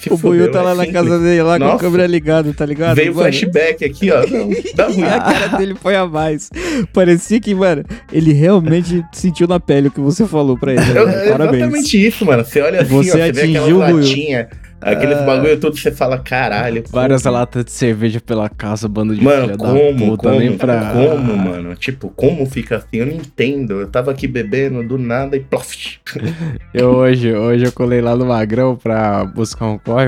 [0.00, 1.02] Se O Buiu tá é lá na simples.
[1.02, 1.84] casa dele, lá com a Nossa.
[1.84, 2.96] câmera ligada, tá ligado?
[2.96, 4.20] Veio Mano, flashback aqui, ó.
[4.26, 5.02] Não, dá ruim.
[5.04, 6.50] A cara dele foi a mais.
[6.92, 10.80] Parecia que, mano, ele realmente sentiu na pele o que você falou pra ele.
[10.80, 11.26] Né?
[11.26, 11.62] é Parabéns.
[11.62, 12.44] exatamente isso, mano.
[12.44, 14.46] Você olha assim, Você ó, você vê atingiu aquela o Buiu.
[14.84, 16.84] Latinha, aqueles bagulho tudo, você fala, caralho.
[16.90, 20.40] Várias como- latas de cerveja pela casa, bando de Mano, filha da como, puta, como,
[20.40, 20.90] nem pra...
[20.92, 21.74] como, mano?
[21.76, 22.86] Tipo, como fica assim?
[22.98, 23.80] Eu não entendo.
[23.80, 25.98] Eu tava aqui bebendo do nada e plof.
[26.72, 30.04] Eu hoje, hoje eu colei lá no Magrão pra buscar um corre.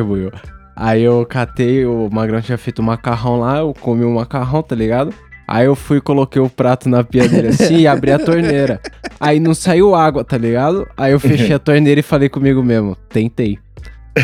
[0.74, 4.74] Aí eu catei, o Magrão tinha feito um macarrão lá, eu comi o macarrão, tá
[4.74, 5.14] ligado?
[5.48, 8.80] Aí eu fui coloquei o prato na pia dele assim e abri a torneira.
[9.20, 10.86] Aí não saiu água, tá ligado?
[10.96, 13.58] Aí eu fechei a torneira e falei comigo mesmo, tentei.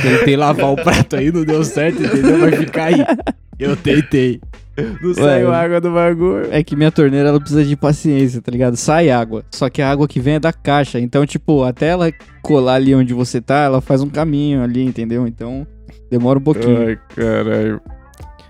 [0.01, 2.39] Tentei lavar o prato aí, não deu certo, entendeu?
[2.41, 3.05] Vai ficar aí.
[3.59, 4.41] Eu tentei.
[5.03, 6.49] Não saiu água do bagulho.
[6.51, 8.75] É que minha torneira ela precisa de paciência, tá ligado?
[8.77, 9.45] Sai água.
[9.51, 10.99] Só que a água que vem é da caixa.
[10.99, 15.27] Então, tipo, até ela colar ali onde você tá, ela faz um caminho ali, entendeu?
[15.27, 15.67] Então,
[16.11, 16.87] demora um pouquinho.
[16.89, 17.81] Ai, caralho.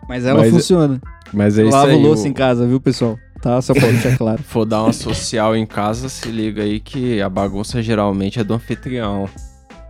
[0.08, 1.00] Mas ela Mas- funciona.
[1.32, 2.00] Mas é isso Lavo aí.
[2.00, 3.18] louça o- em casa, viu, pessoal?
[3.40, 3.60] Tá?
[3.60, 4.40] Só pra deixar claro.
[4.46, 8.54] for dar uma social em casa, se liga aí que a bagunça geralmente é do
[8.54, 9.28] anfitrião.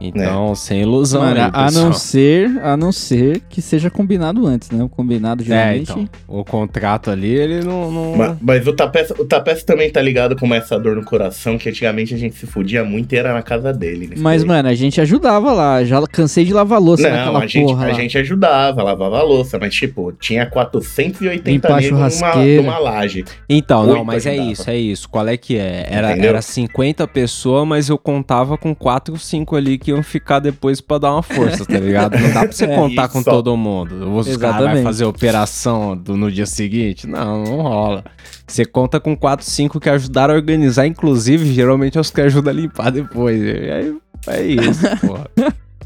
[0.08, 4.70] Então, sem ilusão Mano, aí, a não ser, a não ser que seja combinado antes,
[4.70, 4.82] né?
[4.82, 5.92] O combinado É, geralmente.
[5.92, 6.08] então.
[6.26, 7.90] O contrato ali, ele não.
[7.90, 8.16] não...
[8.16, 11.68] Ma- Mas, o Tapeça, o Tapeça também tá ligado com essa dor no coração, que
[11.68, 14.08] antigamente a gente se fudia muito e era na casa dele.
[14.08, 14.16] né?
[14.18, 15.84] Mas, mano, a gente ajudava lá.
[15.84, 17.84] Já cansei de lavar louça Não, naquela a gente, porra.
[17.84, 17.94] a lá.
[17.94, 23.24] gente ajudava, lavava a louça, mas tipo, tinha 480 Limpar a negros numa, numa laje.
[23.48, 24.50] Então, não, Oito mas é ajudava.
[24.52, 25.08] isso, é isso.
[25.08, 25.86] Qual é que é?
[25.88, 26.30] Era, Entendeu?
[26.30, 30.80] era 50 pessoas, mas eu contava com 4 ou 5 ali que iam ficar depois
[30.80, 32.18] pra dar uma força, tá ligado?
[32.18, 33.30] Não dá pra você É, contar com isso.
[33.30, 34.14] todo mundo.
[34.16, 37.06] Os caras vão fazer operação do, no dia seguinte?
[37.06, 38.04] Não, não rola.
[38.46, 42.52] Você conta com 4, 5 que ajudaram a organizar, inclusive, geralmente é os que ajudam
[42.52, 43.40] a limpar depois.
[43.42, 43.96] E aí,
[44.28, 45.26] é isso, porra.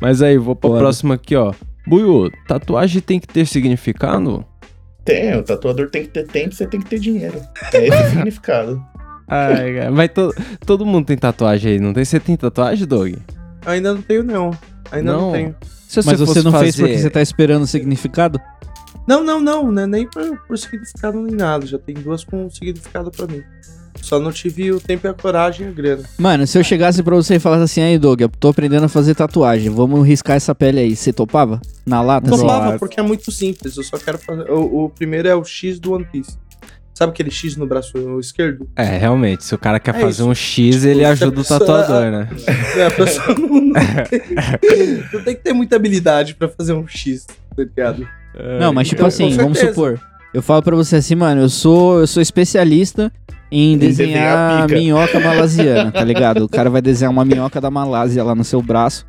[0.00, 0.80] Mas aí, vou pra Foda.
[0.80, 1.52] próxima aqui, ó.
[1.86, 4.44] Buiu, tatuagem tem que ter significado?
[5.04, 7.40] Tem, o tatuador tem que ter tempo, você tem que ter dinheiro.
[7.72, 8.82] É esse o significado.
[9.28, 12.04] Ai, cara, mas to- todo mundo tem tatuagem aí, não tem?
[12.04, 13.14] Você tem tatuagem, Doug?
[13.66, 14.50] Ainda não tenho, não.
[14.90, 15.32] Ainda não, Não?
[15.32, 15.54] tenho.
[15.88, 18.40] Se Mas você não fez fazer- porque você tá esperando o significado?
[19.06, 21.64] Não, não, não, não é nem por, por significado nem nada.
[21.66, 23.42] Já tem duas com significado pra mim.
[24.02, 26.02] Só não tive o tempo e a coragem e a grana.
[26.18, 28.88] Mano, se eu chegasse pra você e falasse assim, aí, Doug, eu tô aprendendo a
[28.88, 30.94] fazer tatuagem, vamos riscar essa pele aí.
[30.94, 31.60] Você topava?
[31.84, 32.28] Na lata?
[32.32, 32.40] assim?
[32.42, 32.78] Topava, Nossa.
[32.78, 33.76] porque é muito simples.
[33.76, 34.50] Eu só quero fazer.
[34.50, 36.36] O, o primeiro é o X do One Piece.
[36.96, 38.66] Sabe aquele X no braço esquerdo?
[38.74, 40.28] É, realmente, se o cara quer É fazer isso.
[40.30, 42.28] um X, Tipo, ele ajuda o pessoa- tatuador, né?
[42.74, 43.74] É, a pessoa não, não,
[44.08, 48.08] tem, não tem que ter muita habilidade pra fazer um X, tá ligado?
[48.58, 50.00] Não, mas tipo Então, assim, com vamos supor.
[50.32, 53.12] Eu falo pra você assim, mano, eu sou, eu sou especialista
[53.52, 56.44] em desenhar minhoca malasiana, tá ligado?
[56.44, 59.06] O cara vai desenhar uma minhoca da Malásia lá no seu braço.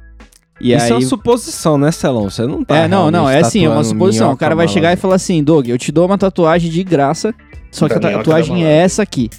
[0.59, 0.91] E Isso aí.
[0.91, 2.29] é uma suposição, né, Celão?
[2.29, 4.31] Você não tá É, não, não, é assim, é uma suposição.
[4.31, 7.33] O cara vai chegar e falar assim, Doug, eu te dou uma tatuagem de graça,
[7.71, 9.29] só que a tatuagem é essa aqui.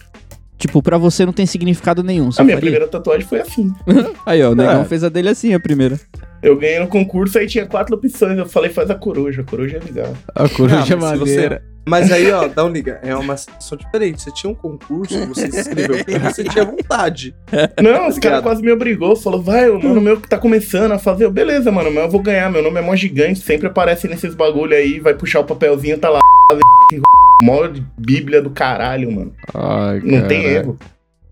[0.58, 2.32] Tipo, pra você não tem significado nenhum.
[2.32, 2.70] Você A minha faria?
[2.72, 3.72] primeira tatuagem foi assim.
[4.26, 4.84] Aí, ó, o negão É.
[4.84, 5.98] fez a dele assim, a primeira.
[6.42, 8.38] Eu ganhei no concurso, aí tinha quatro opções.
[8.38, 9.42] Eu falei, faz a coruja.
[9.42, 10.14] A coruja é legal.
[10.34, 11.62] A coruja Não, mas se madeira.
[11.84, 13.00] Mas aí, ó, dá um liga.
[13.02, 14.22] É uma situação diferente.
[14.22, 17.34] Você tinha um concurso, você se inscreveu porque você tinha vontade.
[17.82, 19.16] Não, esse cara quase me obrigou.
[19.16, 21.24] Falou, vai, o mano meu que tá começando a fazer.
[21.24, 22.48] Eu, Beleza, mano, mas eu vou ganhar.
[22.52, 23.40] Meu nome é mó gigante.
[23.40, 25.00] Sempre aparece nesses bagulho aí.
[25.00, 26.20] Vai puxar o papelzinho, tá lá.
[27.42, 29.32] Mó bíblia do caralho, mano.
[29.54, 30.56] Ai, Não tem caralho.
[30.58, 30.78] erro.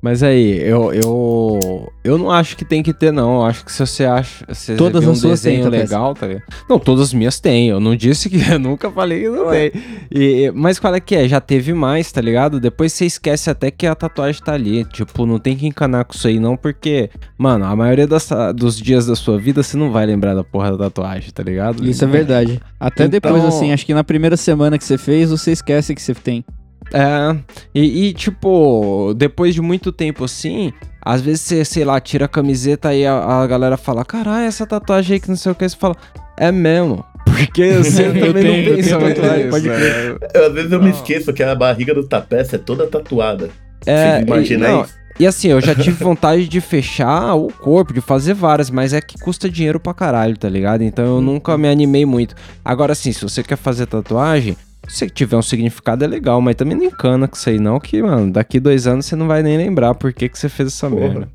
[0.06, 3.40] Mas aí, eu, eu, eu não acho que tem que ter, não.
[3.40, 4.46] Eu acho que se você acha.
[4.54, 5.82] Se Todas você vê um as suas têm, desenho Tapete.
[5.90, 6.44] legal, tá ligado?
[6.70, 7.70] Não, todas as minhas têm.
[7.70, 8.36] Eu não disse que.
[8.48, 9.72] Eu nunca falei que não tem.
[10.08, 11.26] E, mas qual é que é?
[11.26, 12.60] Já teve mais, tá ligado?
[12.60, 14.84] Depois você esquece até que a tatuagem tá ali.
[14.84, 18.78] Tipo, não tem que encanar com isso aí, não, porque, mano, a maioria das, dos
[18.80, 21.84] dias da sua vida você não vai lembrar da porra da tatuagem, tá ligado?
[21.84, 22.60] Isso é verdade.
[22.78, 26.00] Até Então- depois, assim, acho que na primeira semana que você fez, você esquece que
[26.00, 26.44] você tem.
[26.92, 27.36] É,
[27.74, 30.72] e, e, tipo, depois de muito tempo assim,
[31.02, 34.66] às vezes você, sei lá, tira a camiseta e a, a galera fala, caralho, essa
[34.66, 35.96] tatuagem aí que não sei o que, você fala,
[36.36, 37.04] é mesmo.
[37.26, 40.16] Porque você Eu também tenho, não pensa muito nisso, pode né?
[40.34, 40.96] Eu, às vezes eu me Não.
[40.96, 43.50] esqueço que a barriga do tapete é toda tatuada.
[43.84, 44.94] É, Você imagina e, não, isso?
[45.20, 49.00] e assim, eu já tive vontade de fechar o corpo, de fazer várias, mas é
[49.00, 50.82] que custa dinheiro pra caralho, tá ligado?
[50.82, 52.34] Então eu nunca me animei muito.
[52.64, 54.56] Agora, assim, se você quer fazer tatuagem,
[54.88, 58.02] se tiver um significado é legal, mas também não encana com isso aí, não, que,
[58.02, 60.88] mano, daqui dois anos você não vai nem lembrar por que, que você fez essa
[60.88, 61.00] Porra.
[61.08, 61.28] merda.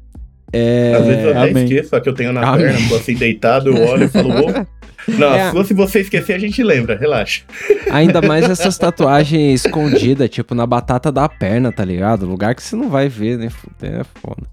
[0.54, 0.94] É.
[1.00, 1.64] Às vezes eu até amém.
[1.64, 2.66] esqueço, a que eu tenho na Amém.
[2.68, 4.66] perna, tô assim deitado, eu olho e falo, ô.
[5.08, 5.46] Não, É.
[5.48, 7.42] se fosse você esquecer, a gente lembra, relaxa.
[7.90, 12.26] Ainda mais essas tatuagens escondidas, tipo na batata da perna, tá ligado?
[12.28, 13.50] Lugar que você não vai ver, né?
[13.82, 14.44] É foda.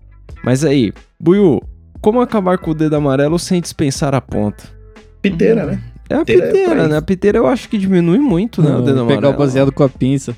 [0.42, 1.60] Mas aí, Buiu,
[2.00, 4.64] como acabar com o dedo amarelo sem dispensar a ponta?
[5.20, 5.82] Piteira, né?
[6.10, 6.96] É a Piteira é piteira, né?
[6.96, 8.70] A piteira eu acho que diminui muito, né?
[8.76, 9.20] O dedo amarelo.
[9.20, 10.34] Pegar o baseado com a pinça.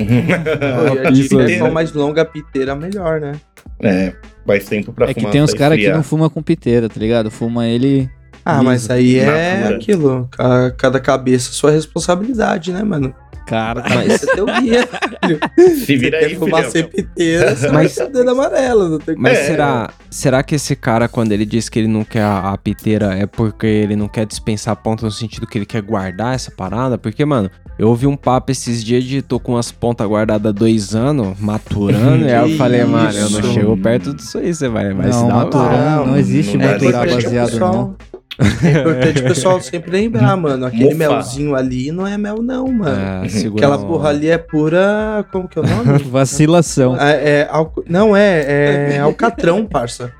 [0.00, 3.32] A Isso dica é mais longa a piteira, melhor, né?
[3.80, 4.12] É,
[4.46, 5.32] mais tempo pra É que fumar.
[5.32, 7.30] tem uns caras que não fuma com piteira, tá ligado?
[7.30, 8.08] Fuma ele.
[8.44, 8.64] Ah, Liso.
[8.64, 9.76] mas aí é Natura.
[9.76, 10.28] aquilo.
[10.30, 13.14] ca- Cada cabeça sua responsabilidade, né, mano?
[13.46, 14.88] Cara, Mas você é teu guia,
[15.22, 15.76] filho.
[15.84, 16.70] Se vira Você aí, quer fumar filhão.
[16.70, 18.88] sem piteira, você Mas- dedo amarelo.
[18.88, 19.46] Não tem Mas É.
[19.46, 23.14] será, será que esse cara, quando ele diz que ele não quer a, a piteira,
[23.14, 26.50] é porque ele não quer dispensar a ponta no sentido que ele quer guardar essa
[26.50, 26.96] parada?
[26.96, 30.52] Porque, mano, eu ouvi um papo esses dias de tô com as pontas guardadas há
[30.52, 33.52] dois anos, maturando, e aí eu falei, mano, eu não isso.
[33.52, 35.50] chego perto disso aí, você vai, vai se não, dar mal.
[35.50, 37.96] não, não, existe não baseado, não.
[38.38, 40.66] É importante o pessoal sempre lembrar, mano.
[40.66, 41.16] Aquele Mofar.
[41.16, 43.00] melzinho ali não é mel, não, mano.
[43.24, 45.24] É, Aquela a porra ali é pura.
[45.30, 45.98] Como que é o nome?
[46.10, 46.96] Vacilação.
[46.98, 50.12] É, é alco- Não, é, é alcatrão, parça.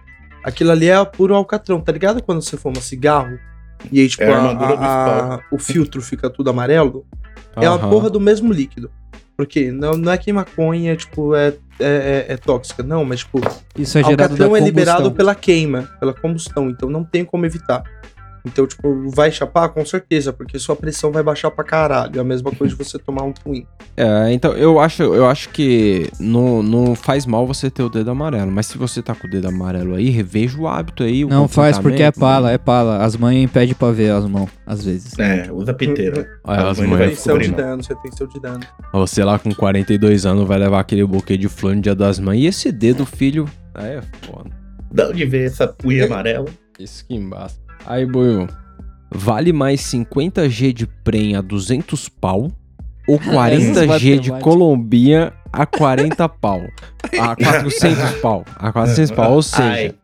[0.44, 2.22] Aquilo ali é puro alcatrão, tá ligado?
[2.22, 3.38] Quando você fuma cigarro
[3.90, 7.04] e aí, tipo, É a a- a- o filtro fica tudo amarelo.
[7.56, 8.90] É uma porra do mesmo líquido.
[9.36, 13.40] Porque não, não é que maconha, tipo, é, é, é- é tóxica, não, mas, tipo,
[13.76, 17.82] Isso é gerado alcatrão é liberado pela queima, pela combustão, então não tem como evitar.
[18.44, 19.68] Então, tipo, vai chapar?
[19.68, 22.16] Com certeza, porque sua pressão vai baixar pra caralho.
[22.16, 23.66] É a mesma coisa de você tomar um twin.
[23.96, 28.10] É, então eu acho, eu acho que não, não faz mal você ter o dedo
[28.10, 31.24] amarelo, mas se você tá com o dedo amarelo aí, reveja o hábito aí.
[31.24, 32.20] o Não faz porque é comportamento.
[32.20, 33.04] pala, é pala.
[33.04, 35.18] As mães impedem pra ver as mãos, às vezes.
[35.18, 36.28] É, usa piteira.
[36.44, 38.60] Ah, as As mães vai Tem seu de dano, você tem seu de dano.
[38.92, 42.40] Você lá com 42 anos vai levar aquele buquê de flor no dia das mães
[42.42, 44.50] e esse dedo, filho, aí é foda.
[44.90, 46.48] Dá onde ver essa unha amarela?
[46.78, 47.56] Isso que embaça.
[47.86, 48.46] Aí, Buiu,
[49.10, 52.50] vale mais 50G de prem a 200 pau
[53.08, 54.42] ou 40G de matemáticas.
[54.42, 56.62] Colombinha a 40 pau?
[57.18, 58.44] A 400 pau.
[58.56, 59.94] A 400 pau, ou seja, Ai.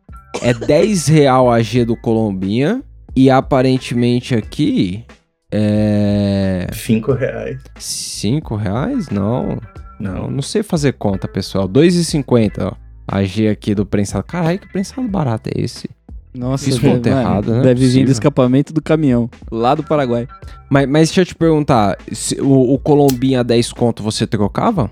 [0.42, 2.82] é 10 real a G do Colombinha
[3.16, 5.04] e aparentemente aqui
[5.50, 6.66] é...
[6.72, 7.58] Cinco reais.
[7.78, 9.08] 5 reais?
[9.08, 9.58] Não,
[9.98, 11.68] não, não sei fazer conta, pessoal.
[11.68, 12.72] 2,50, ó.
[13.06, 14.24] A G aqui do prensado.
[14.24, 15.88] Caralho, que prensado barato é esse?
[16.34, 17.62] Nossa, velho, conta mano, errada, né?
[17.62, 20.28] Deve vir do escapamento do caminhão, lá do Paraguai.
[20.70, 24.90] Mas, mas deixa eu te perguntar, se o, o Colombinha 10 conto você trocava?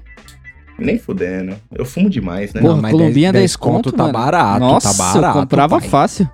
[0.78, 1.54] Nem fudendo.
[1.74, 2.60] Eu fumo demais, né?
[2.60, 4.12] Porra, Não, mas Colombinha 10 10 conto, tá mano.
[4.12, 5.38] barato, Nossa, tá barato.
[5.38, 5.88] eu comprava pai.
[5.88, 6.28] fácil.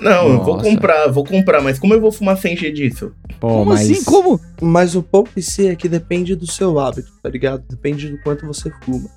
[0.00, 0.68] Não, eu vou Nossa.
[0.70, 3.12] comprar, vou comprar, mas como eu vou fumar sem G disso?
[3.38, 3.88] Pô, Como mas...
[3.90, 4.02] assim?
[4.04, 4.40] Como?
[4.60, 7.62] Mas o pouco si é que depende do seu hábito, tá ligado?
[7.70, 9.08] Depende do quanto você fuma.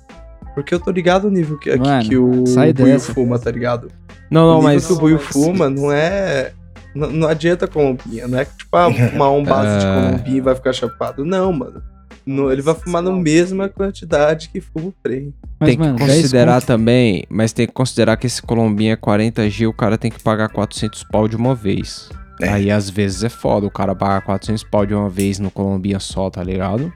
[0.54, 3.12] Porque eu tô ligado o nível que, que- Mano, que o sai Buiu dessa.
[3.12, 3.90] fuma, tá ligado?
[4.30, 4.86] Não, o não, mas...
[4.86, 6.52] que o Buiu fuma não é...
[6.94, 9.94] Não, não adianta colombinha, não é que tipo, ah, fumar um base de É.
[10.10, 11.24] colombinha e vai ficar chapado.
[11.24, 11.82] Não, mano.
[12.26, 15.32] No- ele vai fumar na mesma quantidade que fuma o prey.
[15.60, 18.96] Mas, tem que mano, 10 considerar também, mas tem que considerar que esse Colombinha é
[18.96, 22.08] 40G, o cara tem que pagar 400 pau de uma vez.
[22.40, 22.48] É.
[22.50, 25.98] Aí às vezes é foda, o cara pagar 400 pau de uma vez no Colombinha
[25.98, 26.92] só, tá ligado?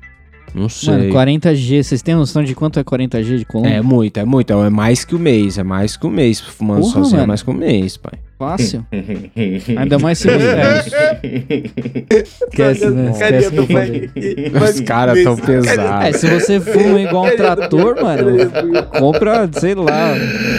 [0.55, 1.11] Não sei.
[1.11, 3.75] Mano, 40G, vocês têm noção de quanto é 40G de Colômbia?
[3.75, 4.53] É muito, é muito.
[4.53, 6.41] É mais que o mês, é mais que o mês.
[6.41, 7.29] Fumando Porra, sozinho é mano.
[7.29, 8.19] mais que o mês, pai.
[8.43, 8.85] Fácil.
[9.79, 11.23] Ainda mais se você...
[12.11, 13.11] Esquece, né?
[13.13, 14.11] Esquece que eu falei.
[14.71, 16.09] Os caras tão pesados.
[16.09, 18.51] É, se você fuma igual um trator, mano,
[18.99, 20.15] compra, sei lá,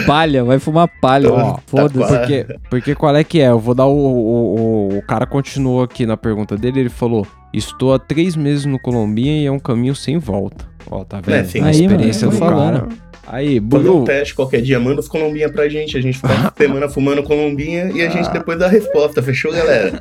[0.06, 1.30] palha, vai fumar palha.
[1.30, 1.98] Ó, Foda-se.
[2.10, 3.48] tá Porque, porque qual é que é?
[3.48, 4.98] Eu vou dar o, o, o.
[4.98, 9.42] o cara continuou aqui na pergunta dele, ele falou: Estou há três meses no Colombinha
[9.42, 10.73] e é um caminho sem volta.
[10.90, 11.34] Ó, tá vendo?
[11.36, 11.60] É, sim.
[11.60, 12.80] a Aí, experiência mano, do tô falando.
[12.80, 13.04] cara.
[13.26, 15.96] Aí, Fazer um Buiu, teste qualquer dia, manda os colombinha pra gente.
[15.96, 19.22] A gente fica uma semana fumando colombinha e a gente depois dá a resposta.
[19.22, 19.98] Fechou, galera?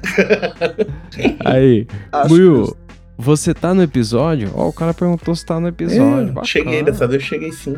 [1.45, 1.87] aí,
[2.27, 2.75] Buiu,
[3.17, 4.51] você tá no episódio?
[4.53, 6.33] Ó, o cara perguntou se tá no episódio.
[6.39, 7.75] É, cheguei, dessa vez eu cheguei sim.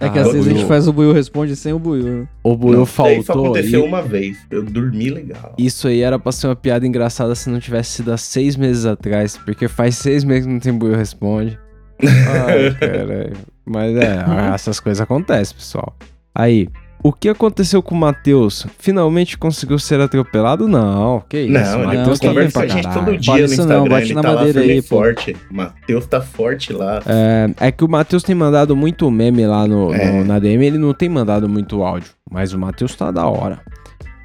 [0.00, 0.68] É que às Ah, vezes a gente Buiu.
[0.68, 2.04] faz o Buiu responde sem o Buiu.
[2.04, 2.28] né?
[2.44, 3.44] O Buiu Não, Isso só faltou.
[3.46, 4.36] aconteceu e- uma vez.
[4.50, 5.54] Eu dormi legal.
[5.58, 8.84] Isso aí era pra ser uma piada engraçada se não tivesse sido há seis meses
[8.86, 11.58] atrás, porque faz seis meses que não tem Buiu Responde.
[12.02, 13.32] Ai, caralho.
[13.64, 15.94] Mas é, essas coisas acontecem, pessoal.
[16.34, 16.68] Aí,
[17.02, 18.66] o que aconteceu com o Matheus?
[18.78, 20.66] Finalmente conseguiu ser atropelado?
[20.66, 21.52] Não, que isso.
[21.52, 23.04] Não, ele Matheus tá bem conversa com pra a gente caralho.
[23.06, 23.78] todo dia Fala no isso Instagram.
[23.80, 25.36] não, bate ele na tá madeira aí, forte.
[25.50, 27.02] Matheus tá forte lá.
[27.06, 30.12] É, é que o Matheus tem mandado muito meme lá no, É.
[30.12, 33.60] no- na DM, ele não tem mandado muito áudio, mas o Matheus tá da hora.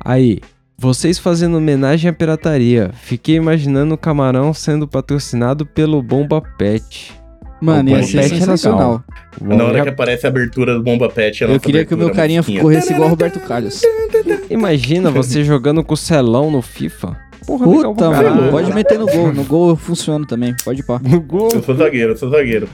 [0.03, 0.39] Aí,
[0.77, 2.91] vocês fazendo homenagem à pirataria.
[2.93, 7.13] Fiquei imaginando o camarão sendo patrocinado pelo Bomba Pet.
[7.63, 9.03] Mano, ia ser é sensacional.
[9.41, 12.11] Na hora Já- que aparece a abertura do Bomba Pet, Eu queria que o meu
[12.11, 13.81] carinha corresse igual o Roberto Carlos.
[14.49, 17.17] Imagina você jogando com o celão no FIFA.
[17.45, 18.35] Porra, legal Puta, caralho.
[18.35, 19.33] mano, pode meter no gol.
[19.33, 20.99] No gol funciona também, pode ir pá.
[21.03, 21.49] No gol.
[21.53, 22.69] Eu sou zagueiro, eu sou zagueiro.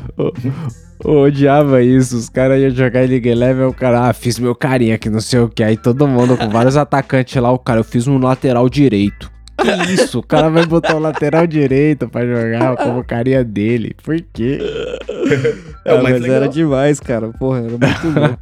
[1.03, 2.15] Eu odiava isso.
[2.17, 5.21] Os caras iam jogar em League Eleven, o cara, ah, fiz meu carinha aqui, não
[5.21, 5.63] sei o que.
[5.63, 9.31] Aí todo mundo com vários atacantes lá, o cara, eu fiz um lateral direito.
[9.61, 10.19] Que isso?
[10.19, 13.95] O cara vai botar o lateral direito pra jogar como carinha dele.
[14.03, 14.59] Por quê?
[15.85, 16.35] É Ah, mais mas legal.
[16.37, 17.29] era demais, cara.
[17.29, 18.37] Porra, era muito bom.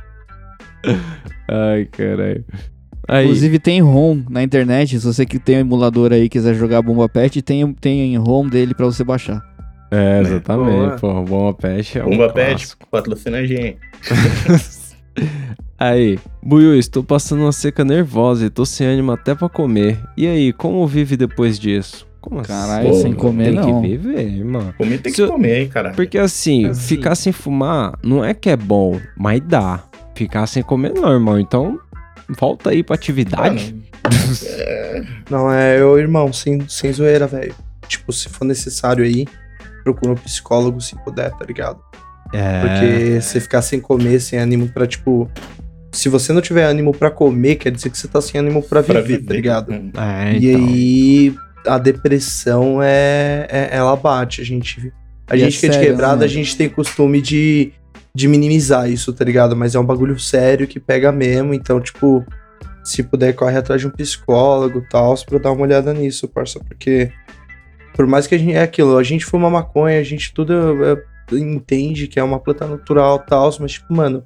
[1.49, 2.43] Ai, caralho.
[3.07, 6.53] Aí, Inclusive tem ROM na internet, se você que tem um emulador aí e quiser
[6.55, 9.41] jogar Bomba Pet, tem, tem ROM dele pra você baixar.
[9.91, 10.71] é, exatamente.
[10.71, 10.95] Boa.
[10.99, 12.87] Pô, Bomba Pet é um Bomba Pet, clássico.
[12.91, 13.77] patrocina a gente.
[15.79, 19.99] Aí, Buiu, estou passando uma seca nervosa e tô sem ânimo até pra comer.
[20.17, 22.07] E aí, como vive depois disso?
[22.19, 23.81] Como Caralho, Pô, sem comer Tem não.
[23.81, 24.73] que viver, mano.
[24.77, 25.91] Comer tem Se que comer, hein, cara.
[25.91, 26.81] Porque assim, Assim.
[26.95, 29.83] ficar sem fumar não é que é bom, mas dá.
[30.15, 31.39] Ficar sem comer não, irmão.
[31.39, 31.79] Então,
[32.39, 33.75] volta aí pra atividade.
[35.29, 37.53] Não, é, eu, irmão, sem, sem zoeira, velho.
[37.87, 39.25] Tipo, se for necessário aí,
[39.83, 41.79] procura um psicólogo se puder, tá ligado?
[42.33, 42.61] É.
[42.61, 45.29] Porque você ficar sem comer, sem ânimo pra, tipo.
[45.91, 48.81] Se você não tiver ânimo pra comer, quer dizer que você tá sem ânimo pra
[48.81, 49.23] viver, viver.
[49.25, 49.71] tá ligado?
[49.73, 50.65] É, E então.
[50.67, 54.41] aí a depressão é, é- ela bate.
[54.41, 54.91] A gente,
[55.29, 56.25] a E é gente que é de quebrada, né?
[56.25, 57.71] a gente tem costume de,
[58.13, 59.55] de minimizar isso, tá ligado?
[59.55, 61.53] Mas é um bagulho sério que pega mesmo.
[61.53, 62.23] Então, tipo,
[62.83, 66.59] se puder, corre atrás de um psicólogo e tal, pra dar uma olhada nisso, parça.
[66.59, 67.11] Porque
[67.95, 68.53] por mais que a gente.
[68.53, 70.53] É aquilo, a gente fuma maconha, a gente tudo
[70.85, 71.01] é,
[71.35, 74.23] entende que é uma planta natural e tal, mas, tipo, mano.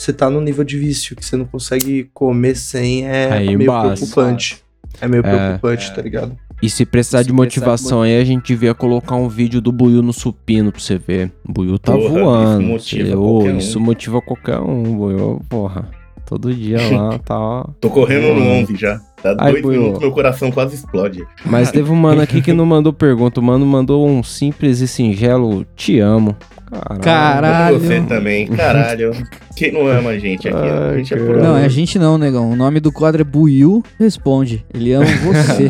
[0.00, 3.70] Você tá num nível de vício que você não consegue comer sem, é Aí meio
[3.70, 3.96] basta.
[4.06, 4.62] preocupante.
[4.98, 5.30] É meio É.
[5.58, 6.34] preocupante, tá ligado?
[6.62, 9.70] E se precisar Se de precisar motivação aí, a gente devia colocar um vídeo do
[9.70, 11.30] Buiu no supino pra você ver.
[11.46, 12.62] O Buiu tá Porra, voando.
[12.62, 13.58] isso motiva qualquer um.
[13.58, 15.42] Isso motiva qualquer um, Buiu.
[15.50, 15.86] Porra.
[16.24, 17.68] Todo dia lá, tá.
[17.78, 18.40] Tô correndo no.
[18.42, 18.98] 11 já.
[19.22, 19.80] Tá Ai, dois Buiu.
[19.80, 21.26] minutos, meu coração quase explode.
[21.44, 23.38] Mas teve um mano aqui que não mandou pergunta.
[23.40, 26.34] O mano mandou um simples e singelo te amo.
[26.70, 27.00] Caralho.
[27.02, 27.78] Caralho.
[27.80, 29.10] Você também, caralho.
[29.56, 30.56] Quem não ama a gente aqui?
[30.56, 32.50] a Ai, gente é Não, é a gente não, negão.
[32.50, 34.64] O nome do quadro é Buiu Responde.
[34.72, 35.66] Ele ama você.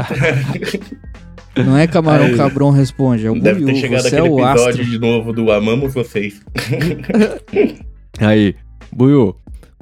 [1.65, 2.37] não é Camarão Aí.
[2.37, 3.77] Cabrão Responde, é o Deve ter Buiu.
[3.77, 4.85] chegado Você é aquele o episódio astro.
[4.85, 6.41] de novo do Amamos Vocês.
[8.21, 8.55] Aí,
[8.93, 9.35] Buiu,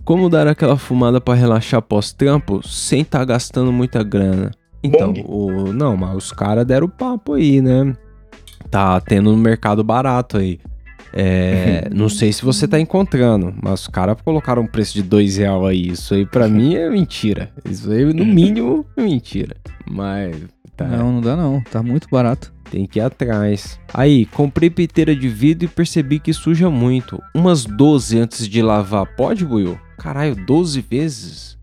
[0.05, 4.51] como dar aquela fumada pra relaxar pós-trampo sem tá gastando muita grana?
[4.83, 7.95] Então, o, não, mas os caras deram papo aí, né?
[8.71, 10.59] Tá tendo no mercado barato aí.
[11.13, 15.37] É, não sei se você tá encontrando, mas os caras colocaram um preço de dois
[15.37, 15.89] real aí.
[15.89, 17.51] Isso aí pra mim é mentira.
[17.69, 19.57] Isso aí, no mínimo, é mentira.
[19.91, 20.37] Mas,
[20.77, 21.61] tá, Não, não dá não.
[21.63, 22.53] Tá muito barato.
[22.71, 23.81] tem que ir atrás.
[23.93, 27.21] Aí, comprei piteira de vidro e percebi que suja muito.
[27.35, 29.07] Umas 12 antes de lavar.
[29.17, 29.79] Pode, Buiu?
[29.99, 31.59] Caralho, 12 vezes?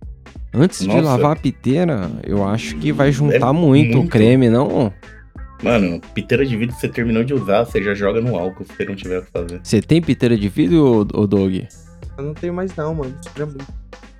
[0.54, 1.02] Antes de Nossa.
[1.02, 4.12] lavar a piteira, eu acho que vai juntar É muito, o muito.
[4.12, 4.92] creme, não?
[5.64, 8.86] Mano, piteira de vidro você terminou de usar, você já joga no álcool se você
[8.86, 9.60] não tiver o que fazer.
[9.64, 11.56] Você tem piteira de vidro, ô, ô Doug?
[12.18, 13.14] Eu não tenho mais não, mano.
[13.26, 13.66] Isso é muito.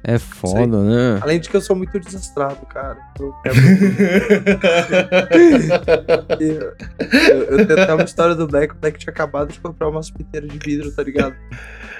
[0.08, 1.20] É foda, né?
[1.22, 2.98] Além de que eu sou muito desastrado, cara.
[3.20, 3.34] Eu,
[6.40, 6.74] eu,
[7.10, 8.74] eu- eu tenho até uma história do Beck.
[8.74, 11.36] O Beck tinha acabado de comprar umas piteiras de vidro, tá ligado?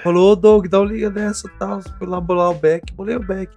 [0.02, 1.80] Falou, ô Doug, dá um liga nessa e tal.
[1.98, 3.50] Fui lá bolar o Beck, bolei o Beck.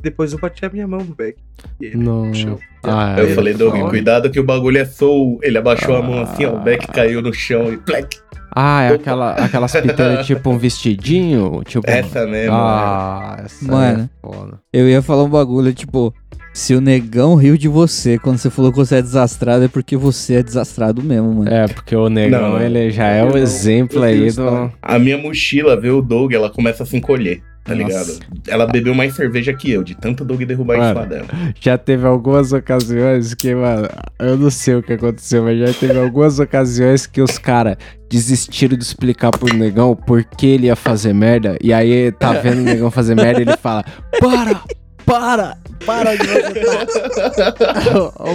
[0.00, 1.38] Depois eu bati a minha mão no Beck.
[1.80, 2.26] E ele Não.
[2.26, 2.58] no chão.
[2.84, 5.40] Ah, Eu é, falei, Doug, cuidado que o bagulho é soul.
[5.42, 6.92] Ele abaixou a mão assim, ó, o back Ah.
[6.92, 8.16] caiu no chão e plec.
[8.54, 11.62] Ah, é aquela, aquelas piteiras tipo um vestidinho?
[11.64, 11.88] Tipo...
[11.88, 12.54] Essa mesmo.
[12.54, 14.10] Ah, essa Mano.
[14.12, 14.60] é foda.
[14.72, 16.14] Eu ia falar um bagulho, tipo,
[16.52, 19.96] se o negão riu de você quando você falou que você é desastrado, é porque
[19.96, 21.52] você é desastrado mesmo, mano.
[21.52, 24.72] É, porque o negão, Não, ele já é o exemplo aí do...
[24.82, 28.12] A minha mochila, vê o Doug, ela começa a se encolher, tá Nossa.
[28.12, 28.40] ligado?
[28.48, 30.88] Ela bebeu mais cerveja que eu, de tanto Doug derrubar Mano.
[31.00, 31.26] cima dela.
[31.60, 35.98] Já teve algumas ocasiões que, mano, eu não sei o que aconteceu, mas já teve
[35.98, 37.76] algumas ocasiões que os caras
[38.10, 41.56] desistiram de explicar pro negão por que ele ia fazer merda.
[41.62, 43.84] E aí tá vendo o negão fazer merda e ele fala:
[44.20, 44.62] Para!
[45.08, 45.56] Para!
[45.86, 46.42] Para de boi,
[48.18, 48.34] ô,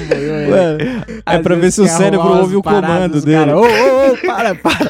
[0.49, 3.37] Mano, é pra ver se o cérebro ouve o comando dele.
[3.37, 4.89] Cara, ô, ô, ô, para, para!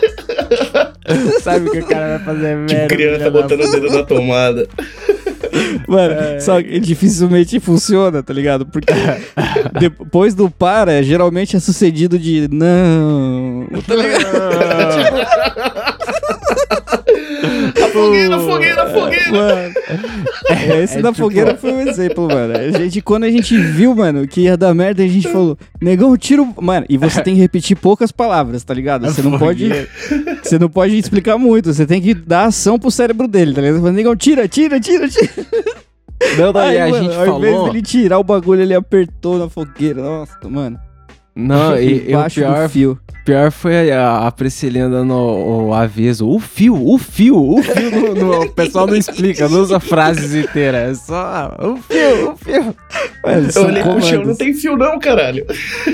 [1.42, 2.76] Sabe que o cara vai fazer merda?
[2.76, 4.68] Tipo criança botando o dedo na tomada.
[5.88, 8.66] Mano, só que dificilmente funciona, tá ligado?
[8.66, 8.94] Porque
[9.80, 13.68] depois do para, geralmente é sucedido de não.
[13.86, 14.38] Tá ligado?
[16.03, 16.03] A
[17.94, 19.32] fogueira, a fogueira, a fogueira.
[19.32, 19.74] Mano,
[20.84, 22.54] esse É da tipo- fogueira foi um exemplo, mano.
[22.58, 26.16] A gente, quando a gente viu, mano, que ia dar merda, a gente falou, negão,
[26.18, 26.54] tira o.
[26.64, 29.06] Mano, e você tem que repetir poucas palavras, tá ligado?
[29.06, 29.70] Você não pode.
[30.44, 33.92] Você não pode explicar muito, você tem que dar ação pro cérebro dele, tá ligado?
[33.92, 35.30] Negão, tira, tira, tira, tira.
[36.38, 37.68] Não, não, Aí, e a mano, gente ao invés falou.
[37.70, 40.02] dele tirar o bagulho, ele apertou na fogueira.
[40.02, 40.80] Nossa, mano.
[41.36, 43.00] Não, e, e o pior do fio.
[43.26, 46.28] Pior foi a, a Priscilinha dando o, o aviso.
[46.28, 47.90] O fio, o fio, o fio.
[47.92, 50.92] no- no- o pessoal não explica, não usa frases inteiras.
[50.92, 52.76] É só o fio, o fio.
[53.26, 55.46] Mano, Eu olhei pro chão, não comandos, tem fio não, caralho.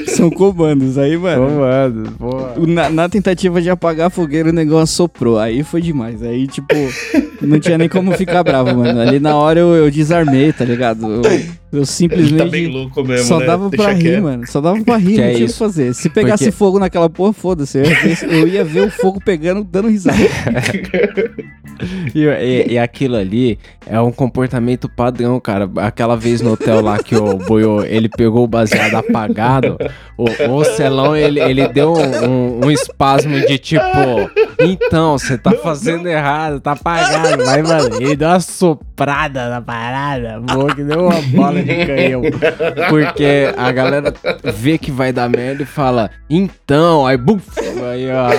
[0.07, 0.97] são comandos.
[0.97, 2.53] Aí, mano, Comando, boa.
[2.57, 5.37] o- na, na tentativa de apagar a fogueira, o negócio assoprou.
[5.37, 6.23] Aí foi demais.
[6.23, 6.73] Aí, tipo,
[7.41, 8.99] não tinha nem como ficar bravo, mano.
[8.99, 11.05] Ali na hora eu, eu desarmei, tá ligado?
[11.07, 11.21] Eu,
[11.71, 12.67] eu Ele tá bem simplesmente.
[12.67, 13.45] louco mesmo, Só né?
[13.45, 14.23] dava Deixa pra rir, quieto.
[14.23, 14.47] mano.
[14.47, 15.93] Só dava pra rir, Que não é tinha o que fazer.
[15.93, 17.77] Se pegasse Porque- fogo naquela porra, foda-se.
[17.77, 20.17] Eu, ia ver- eu ia ver o fogo pegando, dando risada.
[22.13, 23.57] E, e- e aquilo ali
[23.87, 25.69] é um comportamento padrão, cara.
[25.77, 29.77] Aquela vez no hotel lá que o Boiô, ele pegou o baseado apagado,
[30.17, 33.85] o, o Celão, ele, ele deu um, um- um espasmo de tipo,
[34.59, 37.43] Então, você tá fazendo errado, tá apagado.
[37.45, 42.21] Mas, mano, ele deu uma soprada na parada, boa que deu uma bola de canhão.
[42.89, 44.13] Porque a galera
[44.53, 48.29] vê que vai dar merda e fala, então, aí, buf, aí, ó.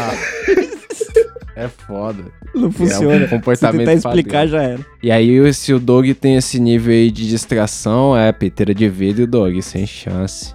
[1.57, 2.25] É foda.
[2.55, 3.15] Não funciona.
[3.15, 4.49] É um Se comportamento tentar explicar, padrão.
[4.49, 4.81] já era.
[5.03, 9.23] E aí, se o Dog tem esse nível aí de distração, é piteira de vidro
[9.23, 10.55] e o Dog, sem chance.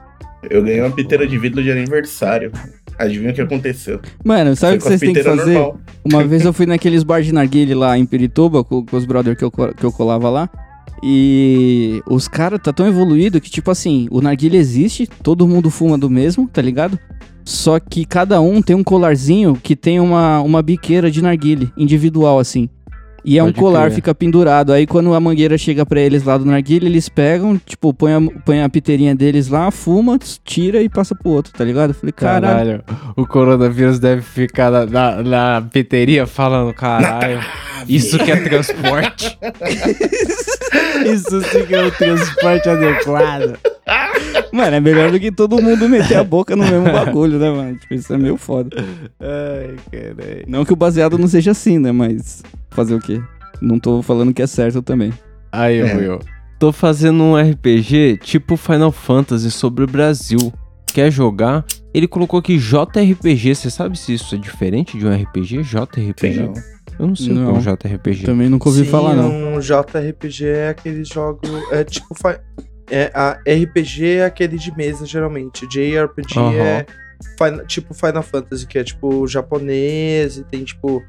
[0.49, 2.51] Eu ganhei uma piteira de vidro de aniversário.
[2.97, 3.99] Adivinha o que aconteceu?
[4.23, 5.53] Mano, sabe o que vocês têm que fazer?
[5.53, 5.79] normal.
[6.03, 9.37] Uma vez eu fui naqueles bar de narguile lá em Pirituba, com, com os brothers
[9.37, 10.49] que eu, que eu colava lá.
[11.03, 15.97] E os caras tá tão evoluído que, tipo assim, o narguile existe, todo mundo fuma
[15.97, 16.97] do mesmo, tá ligado?
[17.43, 22.39] Só que cada um tem um colarzinho que tem uma, uma biqueira de narguile, individual,
[22.39, 22.69] assim.
[23.25, 23.95] E é um Pode colar, crer.
[23.95, 24.71] fica pendurado.
[24.71, 28.21] Aí quando a mangueira chega pra eles lá do narguile, eles pegam, tipo, põe a,
[28.45, 31.89] põe a piteirinha deles lá, fuma, tira e passa pro outro, tá ligado?
[31.89, 32.83] Eu falei, caralho.
[33.15, 37.39] o coronavírus deve ficar na, na, na piteria falando, caralho,
[37.89, 39.37] isso que é transporte.
[41.11, 43.57] isso sim que é o transporte adequado.
[44.51, 47.75] Mano, é melhor do que todo mundo meter a boca no mesmo bagulho, né, mano?
[47.75, 48.69] Tipo, isso é meio foda.
[49.19, 50.45] Ai, caralho.
[50.47, 51.91] Não que o baseado não seja assim, né?
[51.91, 52.41] Mas
[52.75, 53.21] fazer o quê?
[53.61, 55.13] Não tô falando que é certo também.
[55.51, 55.95] Aí, É.
[55.95, 56.19] Will.
[56.59, 60.53] Tô fazendo um RPG tipo Final Fantasy sobre o Brasil.
[60.93, 61.65] Quer jogar?
[61.93, 63.55] Ele colocou aqui JRPG.
[63.55, 65.63] Você sabe se isso é diferente de um RPG?
[65.63, 66.39] JRPG?
[66.43, 66.53] Não.
[66.97, 67.53] Eu não sei o que é Não.
[67.55, 68.25] um JRPG.
[68.25, 69.55] Também nunca ouvi Sim, falar, não.
[69.55, 71.41] Um JRPG é aquele jogo.
[71.71, 72.15] É tipo.
[72.89, 75.67] É, a RPG é aquele de mesa, geralmente.
[75.67, 76.53] JRPG Aham.
[76.53, 76.85] é
[77.67, 81.03] tipo Final Fantasy, que é tipo japonês, e tem tipo.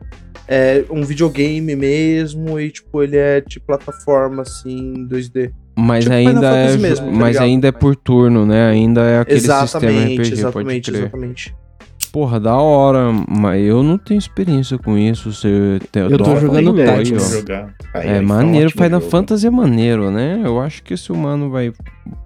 [0.49, 5.53] É um videogame mesmo, e tipo, ele é de plataforma assim, 2D.
[5.77, 8.71] Mas Tipo ainda é, mesmo, tá mas ainda é por turno, né?
[8.71, 11.57] Ainda é aquele sistema exatamente, RPG, pode exatamente, exatamente.
[12.13, 15.33] Porra, da hora, mas eu não tenho experiência com isso.
[15.33, 17.31] Você tem, Eu tô dou uma jogando ideia aí, Tactics.
[17.31, 17.75] jogar.
[17.93, 19.11] Aí, É aí, maneiro, um Final jogo.
[19.11, 20.41] Fantasy é maneiro, né?
[20.43, 21.73] Eu acho que esse humano vai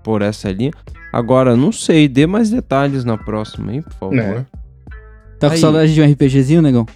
[0.05, 0.71] por essa linha.
[1.13, 4.15] Agora, não sei, dê mais detalhes na próxima, hein, por favor.
[4.17, 4.47] Né?
[5.41, 5.59] Tá com Aí.
[5.61, 6.87] saudade de um RPGzinho, negão?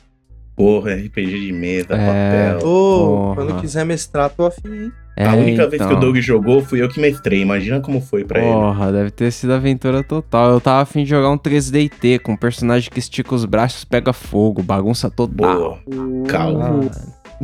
[0.57, 2.55] Porra, RPG de mesa, É.
[2.57, 2.69] papel.
[2.69, 3.35] Ô, Porra.
[3.35, 4.93] quando quiser mestrar, tô afim, hein?
[5.17, 6.01] É, a única vez que o então.
[6.01, 7.41] Doug jogou, fui eu que mestrei.
[7.41, 8.53] Imagina como foi pra ele.
[8.53, 10.51] Porra, deve ter sido aventura total.
[10.53, 14.13] Eu tava afim de jogar um 3DT com um personagem que estica os braços, pega
[14.13, 15.81] fogo, bagunça total.
[15.87, 16.25] Boa.
[16.27, 16.81] Calma.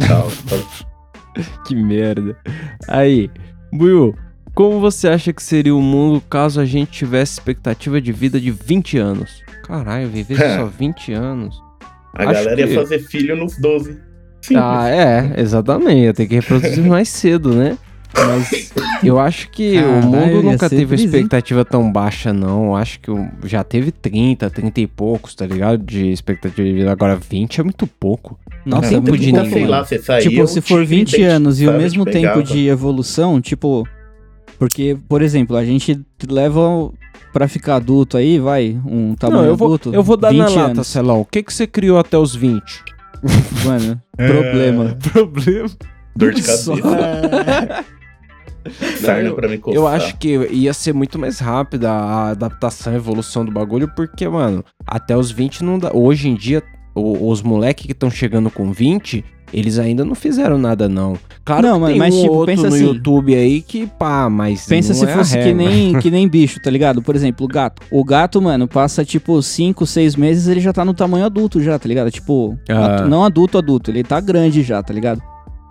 [0.00, 0.30] Ah, Calma.
[1.66, 2.36] que merda.
[2.88, 3.30] Aí,
[3.72, 4.14] Buiu,
[4.54, 8.50] como você acha que seria o mundo caso a gente tivesse expectativa de vida de
[8.50, 9.42] 20 anos?
[9.64, 11.56] Caralho, viver só 20 anos.
[12.14, 13.96] A Acho galera que- ia fazer filho nos 12.
[14.42, 14.54] Sim.
[14.56, 16.00] Ah, é, exatamente.
[16.06, 17.76] Eu tenho que reproduzir mais cedo, né?
[18.12, 18.72] Mas
[19.04, 21.04] eu acho que o Caralho, mundo ia nunca teve hein?
[21.04, 22.64] expectativa tão baixa, não.
[22.66, 25.78] Eu acho que o- já teve 30, 30 e poucos, tá ligado?
[25.84, 26.90] De expectativa de vida.
[26.90, 28.36] Agora 20 é muito pouco.
[28.66, 29.50] Nossa, tempo é muito de ninguém.
[29.50, 29.70] sei mano.
[29.70, 30.28] lá, você saía.
[30.28, 33.40] Tipo, o se for tigre 20 dente, anos e o mesmo te tempo de evolução,
[33.40, 33.86] tipo.
[34.60, 35.98] Porque, por exemplo, a gente
[36.28, 36.92] leva
[37.32, 39.94] pra ficar adulto aí, vai, um tamanho não, eu vou, adulto.
[39.94, 40.86] eu vou dar na 20 lata, anos.
[40.86, 41.20] Celão.
[41.22, 42.60] O que, que você criou até os 20?
[43.64, 44.28] Mano, É.
[44.28, 44.98] problema.
[45.12, 45.68] Problema.
[46.14, 46.72] Dor de cabeça.
[49.00, 49.74] Sarna eu- pra me coçar.
[49.76, 54.28] Eu acho que ia ser muito mais rápida a adaptação, a evolução do bagulho, porque,
[54.28, 55.90] mano, até os 20 não dá.
[55.94, 56.62] Hoje em dia,
[56.94, 61.16] o- os moleques que estão chegando com 20, eles ainda não fizeram nada, não.
[61.44, 62.84] Claro Não, que mas- tem mas, um tipo, outro pensa no assim.
[62.84, 66.70] YouTube aí que, pá, mas Pensa se é fosse que nem, que nem bicho, tá
[66.70, 67.02] ligado?
[67.02, 67.82] Por exemplo, o gato.
[67.90, 71.78] O gato, mano, passa tipo 5, 6 meses, ele já tá no tamanho adulto já,
[71.78, 72.10] tá ligado?
[72.10, 73.04] Tipo, Ah.
[73.08, 75.20] não adulto, adulto, ele tá grande já, tá ligado?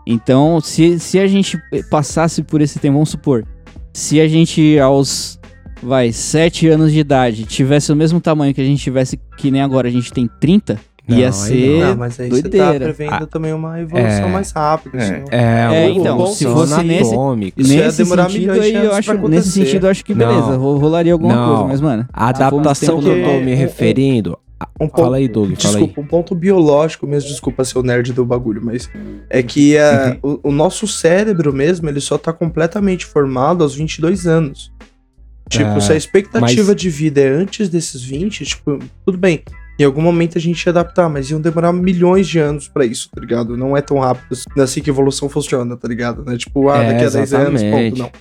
[0.05, 1.57] Então, se, se a gente
[1.89, 3.45] passasse por esse tempo, vamos supor,
[3.93, 5.39] se a gente aos,
[5.83, 9.61] vai, 7 anos de idade tivesse o mesmo tamanho que a gente tivesse, que nem
[9.61, 10.79] agora a gente tem 30,
[11.09, 12.85] Não, ia aí ser Não, mas aí você tá doideira.
[12.93, 14.31] prevendo Ah, também uma evolução é.
[14.31, 14.97] mais rápida.
[14.97, 15.01] É.
[15.01, 15.23] assim.
[15.31, 15.37] É,
[15.85, 17.15] É, então, se fosse nesse-
[17.57, 20.57] nesse demorar sentido aí, eu acho, nesse sentido, eu acho que beleza, Não.
[20.59, 21.47] ro- rolaria alguma Não.
[21.49, 22.07] coisa, mas, mano.
[22.13, 24.37] A adaptação tempo que eu tô me referindo.
[24.81, 25.83] Um ponto, Fala aí, Doug, fala aí.
[25.85, 28.89] Desculpa, um ponto biológico mesmo, desculpa ser o nerd do bagulho, mas
[29.29, 34.27] é que é, o, o nosso cérebro mesmo, ele só tá completamente formado aos 22
[34.27, 34.69] anos.
[35.49, 39.41] Tipo, É, se a expectativa mas- de vida é antes desses 20, tipo, tudo bem.
[39.79, 43.09] Em algum momento a gente ia adaptar, mas iam demorar milhões de anos pra isso,
[43.15, 43.55] tá ligado?
[43.55, 46.23] Não é tão rápido assim que a evolução funciona, tá ligado?
[46.25, 48.11] Não é tipo, ah, É, daqui a 10 anos, ponto, não.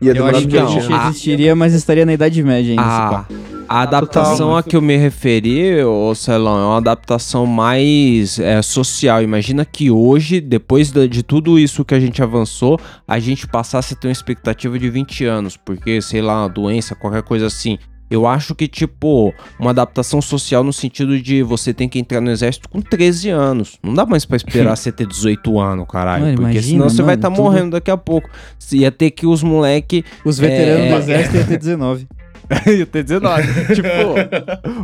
[0.00, 1.06] Ia Eu demorar acho que a milhões de gente anos.
[1.06, 2.82] a- existiria, mas estaria na Idade Média ainda.
[2.82, 3.26] A, pá.
[3.68, 4.56] a adaptação Total.
[4.58, 9.22] a que eu me referi, ô Celão, é uma adaptação mais é, social.
[9.22, 12.78] Imagina que hoje, depois da- de tudo isso que a gente avançou,
[13.08, 16.94] a gente passasse a ter uma expectativa de 20 anos, porque, sei lá, uma doença,
[16.94, 17.76] qualquer coisa assim,
[18.10, 22.30] Eu acho que, tipo, uma adaptação social no sentido de você tem que entrar no
[22.30, 23.78] exército com 13 anos.
[23.82, 26.24] Não dá mais pra esperar você ter 18 anos, caralho.
[26.24, 28.30] Mano, porque imagina, senão você vai mano, estar tá tudo- morrendo daqui a pouco.
[28.58, 30.90] Você ia ter que os moleque Os veteranos É.
[30.90, 32.08] do exército iam ter 19.
[32.78, 33.46] ia ter 19.
[33.74, 33.88] tipo,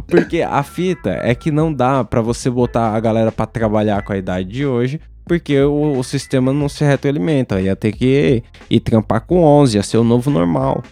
[0.06, 4.12] porque a fita é que não dá pra você botar a galera pra trabalhar com
[4.12, 7.58] a idade de hoje, porque o, o sistema não se retroalimenta.
[7.60, 10.82] Ia ter que ir trampar com 11, ia ser o novo normal.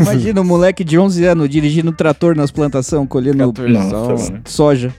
[0.00, 3.52] Imagina um moleque de 11 anos dirigindo um trator nas plantações, colhendo.
[3.68, 4.92] Nossa, soja.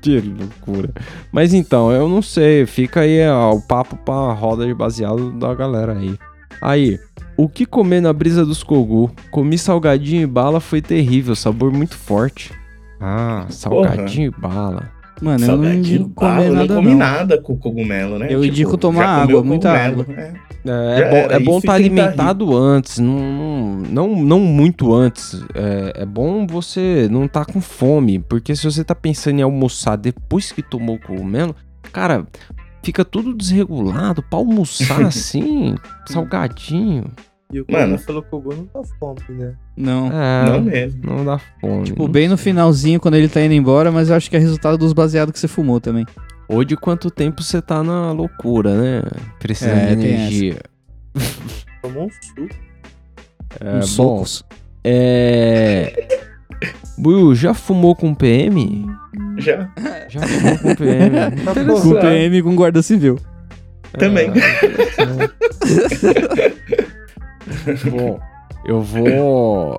[0.00, 0.90] Que loucura.
[1.32, 2.66] Mas então, eu não sei.
[2.66, 6.16] Fica aí ó, o papo pra roda de baseado da galera aí.
[6.60, 6.98] Aí,
[7.36, 9.10] o que comer na brisa dos Kogu?
[9.30, 11.34] Comi salgadinho e bala, foi terrível.
[11.34, 12.52] Sabor muito forte.
[13.00, 14.90] Ah, salgadinho e bala.
[15.22, 16.98] Mano, eu não Salgadinho, indico bala, comer eu nada não comi não.
[16.98, 18.26] nada com cogumelo, né?
[18.30, 20.14] Eu indico tomar água, muita cogumelo, água.
[20.14, 20.34] é.
[20.66, 25.44] É, é bom, é bom estar tentar alimentado antes, não, não, não muito antes.
[25.54, 29.96] É, é bom você não estar com fome, porque se você tá pensando em almoçar
[29.96, 31.54] depois que tomou o cogumelo,
[31.92, 32.26] cara,
[32.82, 35.74] fica tudo desregulado pra almoçar assim,
[36.06, 37.04] salgadinho.
[37.52, 37.98] E o Mano.
[37.98, 39.54] Pelo Kogu não dá fome, né?
[39.76, 40.10] Não.
[40.10, 41.24] É, Não não, mesmo.
[41.24, 41.84] dá fome.
[41.84, 44.78] Tipo, bem no finalzinho, quando ele tá indo embora, mas eu acho que é resultado
[44.78, 46.04] dos baseados que você fumou também.
[46.48, 49.02] Ou de quanto tempo você tá na loucura, né?
[49.38, 50.60] Precisando É, de energia.
[51.82, 52.48] Tomou um suco.
[53.60, 54.44] É, Uns bom, socos.
[54.82, 56.20] é...
[56.96, 58.86] Buiu, já fumou com PM?
[59.38, 59.68] Já.
[60.08, 61.16] Já fumou com PM.
[61.44, 62.00] Tá Com.
[62.00, 63.18] PM e com guarda civil.
[63.98, 64.30] Também.
[67.90, 68.18] Bom,
[68.66, 69.78] eu vou.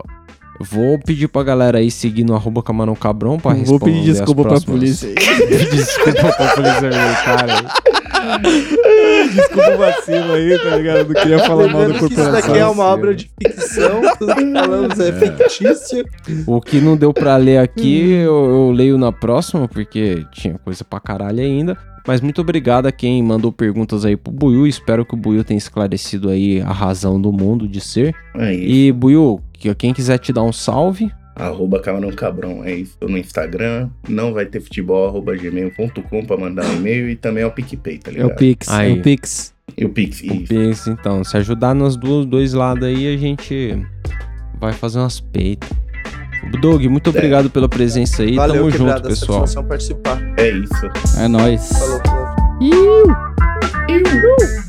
[0.60, 4.18] Vou pedir pra galera aí seguir no arroba camarão cabrão pra Vou responder pedir as
[4.18, 5.16] desculpa pra polícia aí.
[5.48, 8.06] Pedir desculpa pra polícia militar aí.
[9.34, 11.08] Desculpa o vacilo aí, tá ligado?
[11.08, 12.32] Não queria falar mal do que isso corporação.
[12.32, 16.06] daqui é uma obra de ficção, tudo que falamos é, fictício.
[16.48, 20.84] O que não deu pra ler aqui, eu, eu leio na próxima, porque tinha coisa
[20.84, 21.78] pra caralho ainda.
[22.08, 24.68] Mas muito obrigado a quem mandou perguntas aí pro Buiu.
[24.68, 28.16] Espero que o Buiu tenha esclarecido aí a razão do mundo de ser.
[28.36, 32.98] Aí, E, Buiu, que- quem quiser te dar um salve, arroba camarão cabrão, é isso
[33.02, 33.90] no Instagram.
[34.08, 37.98] Não vai ter futebol, arroba gmail.com pra mandar um e-mail e também é o PicPay,
[37.98, 38.32] tá É ligado?
[38.32, 38.94] o Pix, é Aí.
[38.94, 39.54] o Pix.
[39.78, 40.46] E o Pix, o isso.
[40.54, 41.24] Pix, então.
[41.24, 43.84] Se ajudar nos dois, dois lados aí, a gente
[44.60, 45.70] vai fazer umas peitas.
[46.62, 48.36] Doug, muito obrigado pela presença aí.
[48.36, 49.10] Valeu, Tamo junto, quebrada.
[49.10, 49.40] pessoal.
[49.40, 50.22] Satisfação participar.
[50.38, 50.92] É isso.
[51.20, 51.70] É nóis.
[51.70, 52.36] Falou, falou.
[52.62, 53.08] Iu.
[53.90, 54.65] Iu.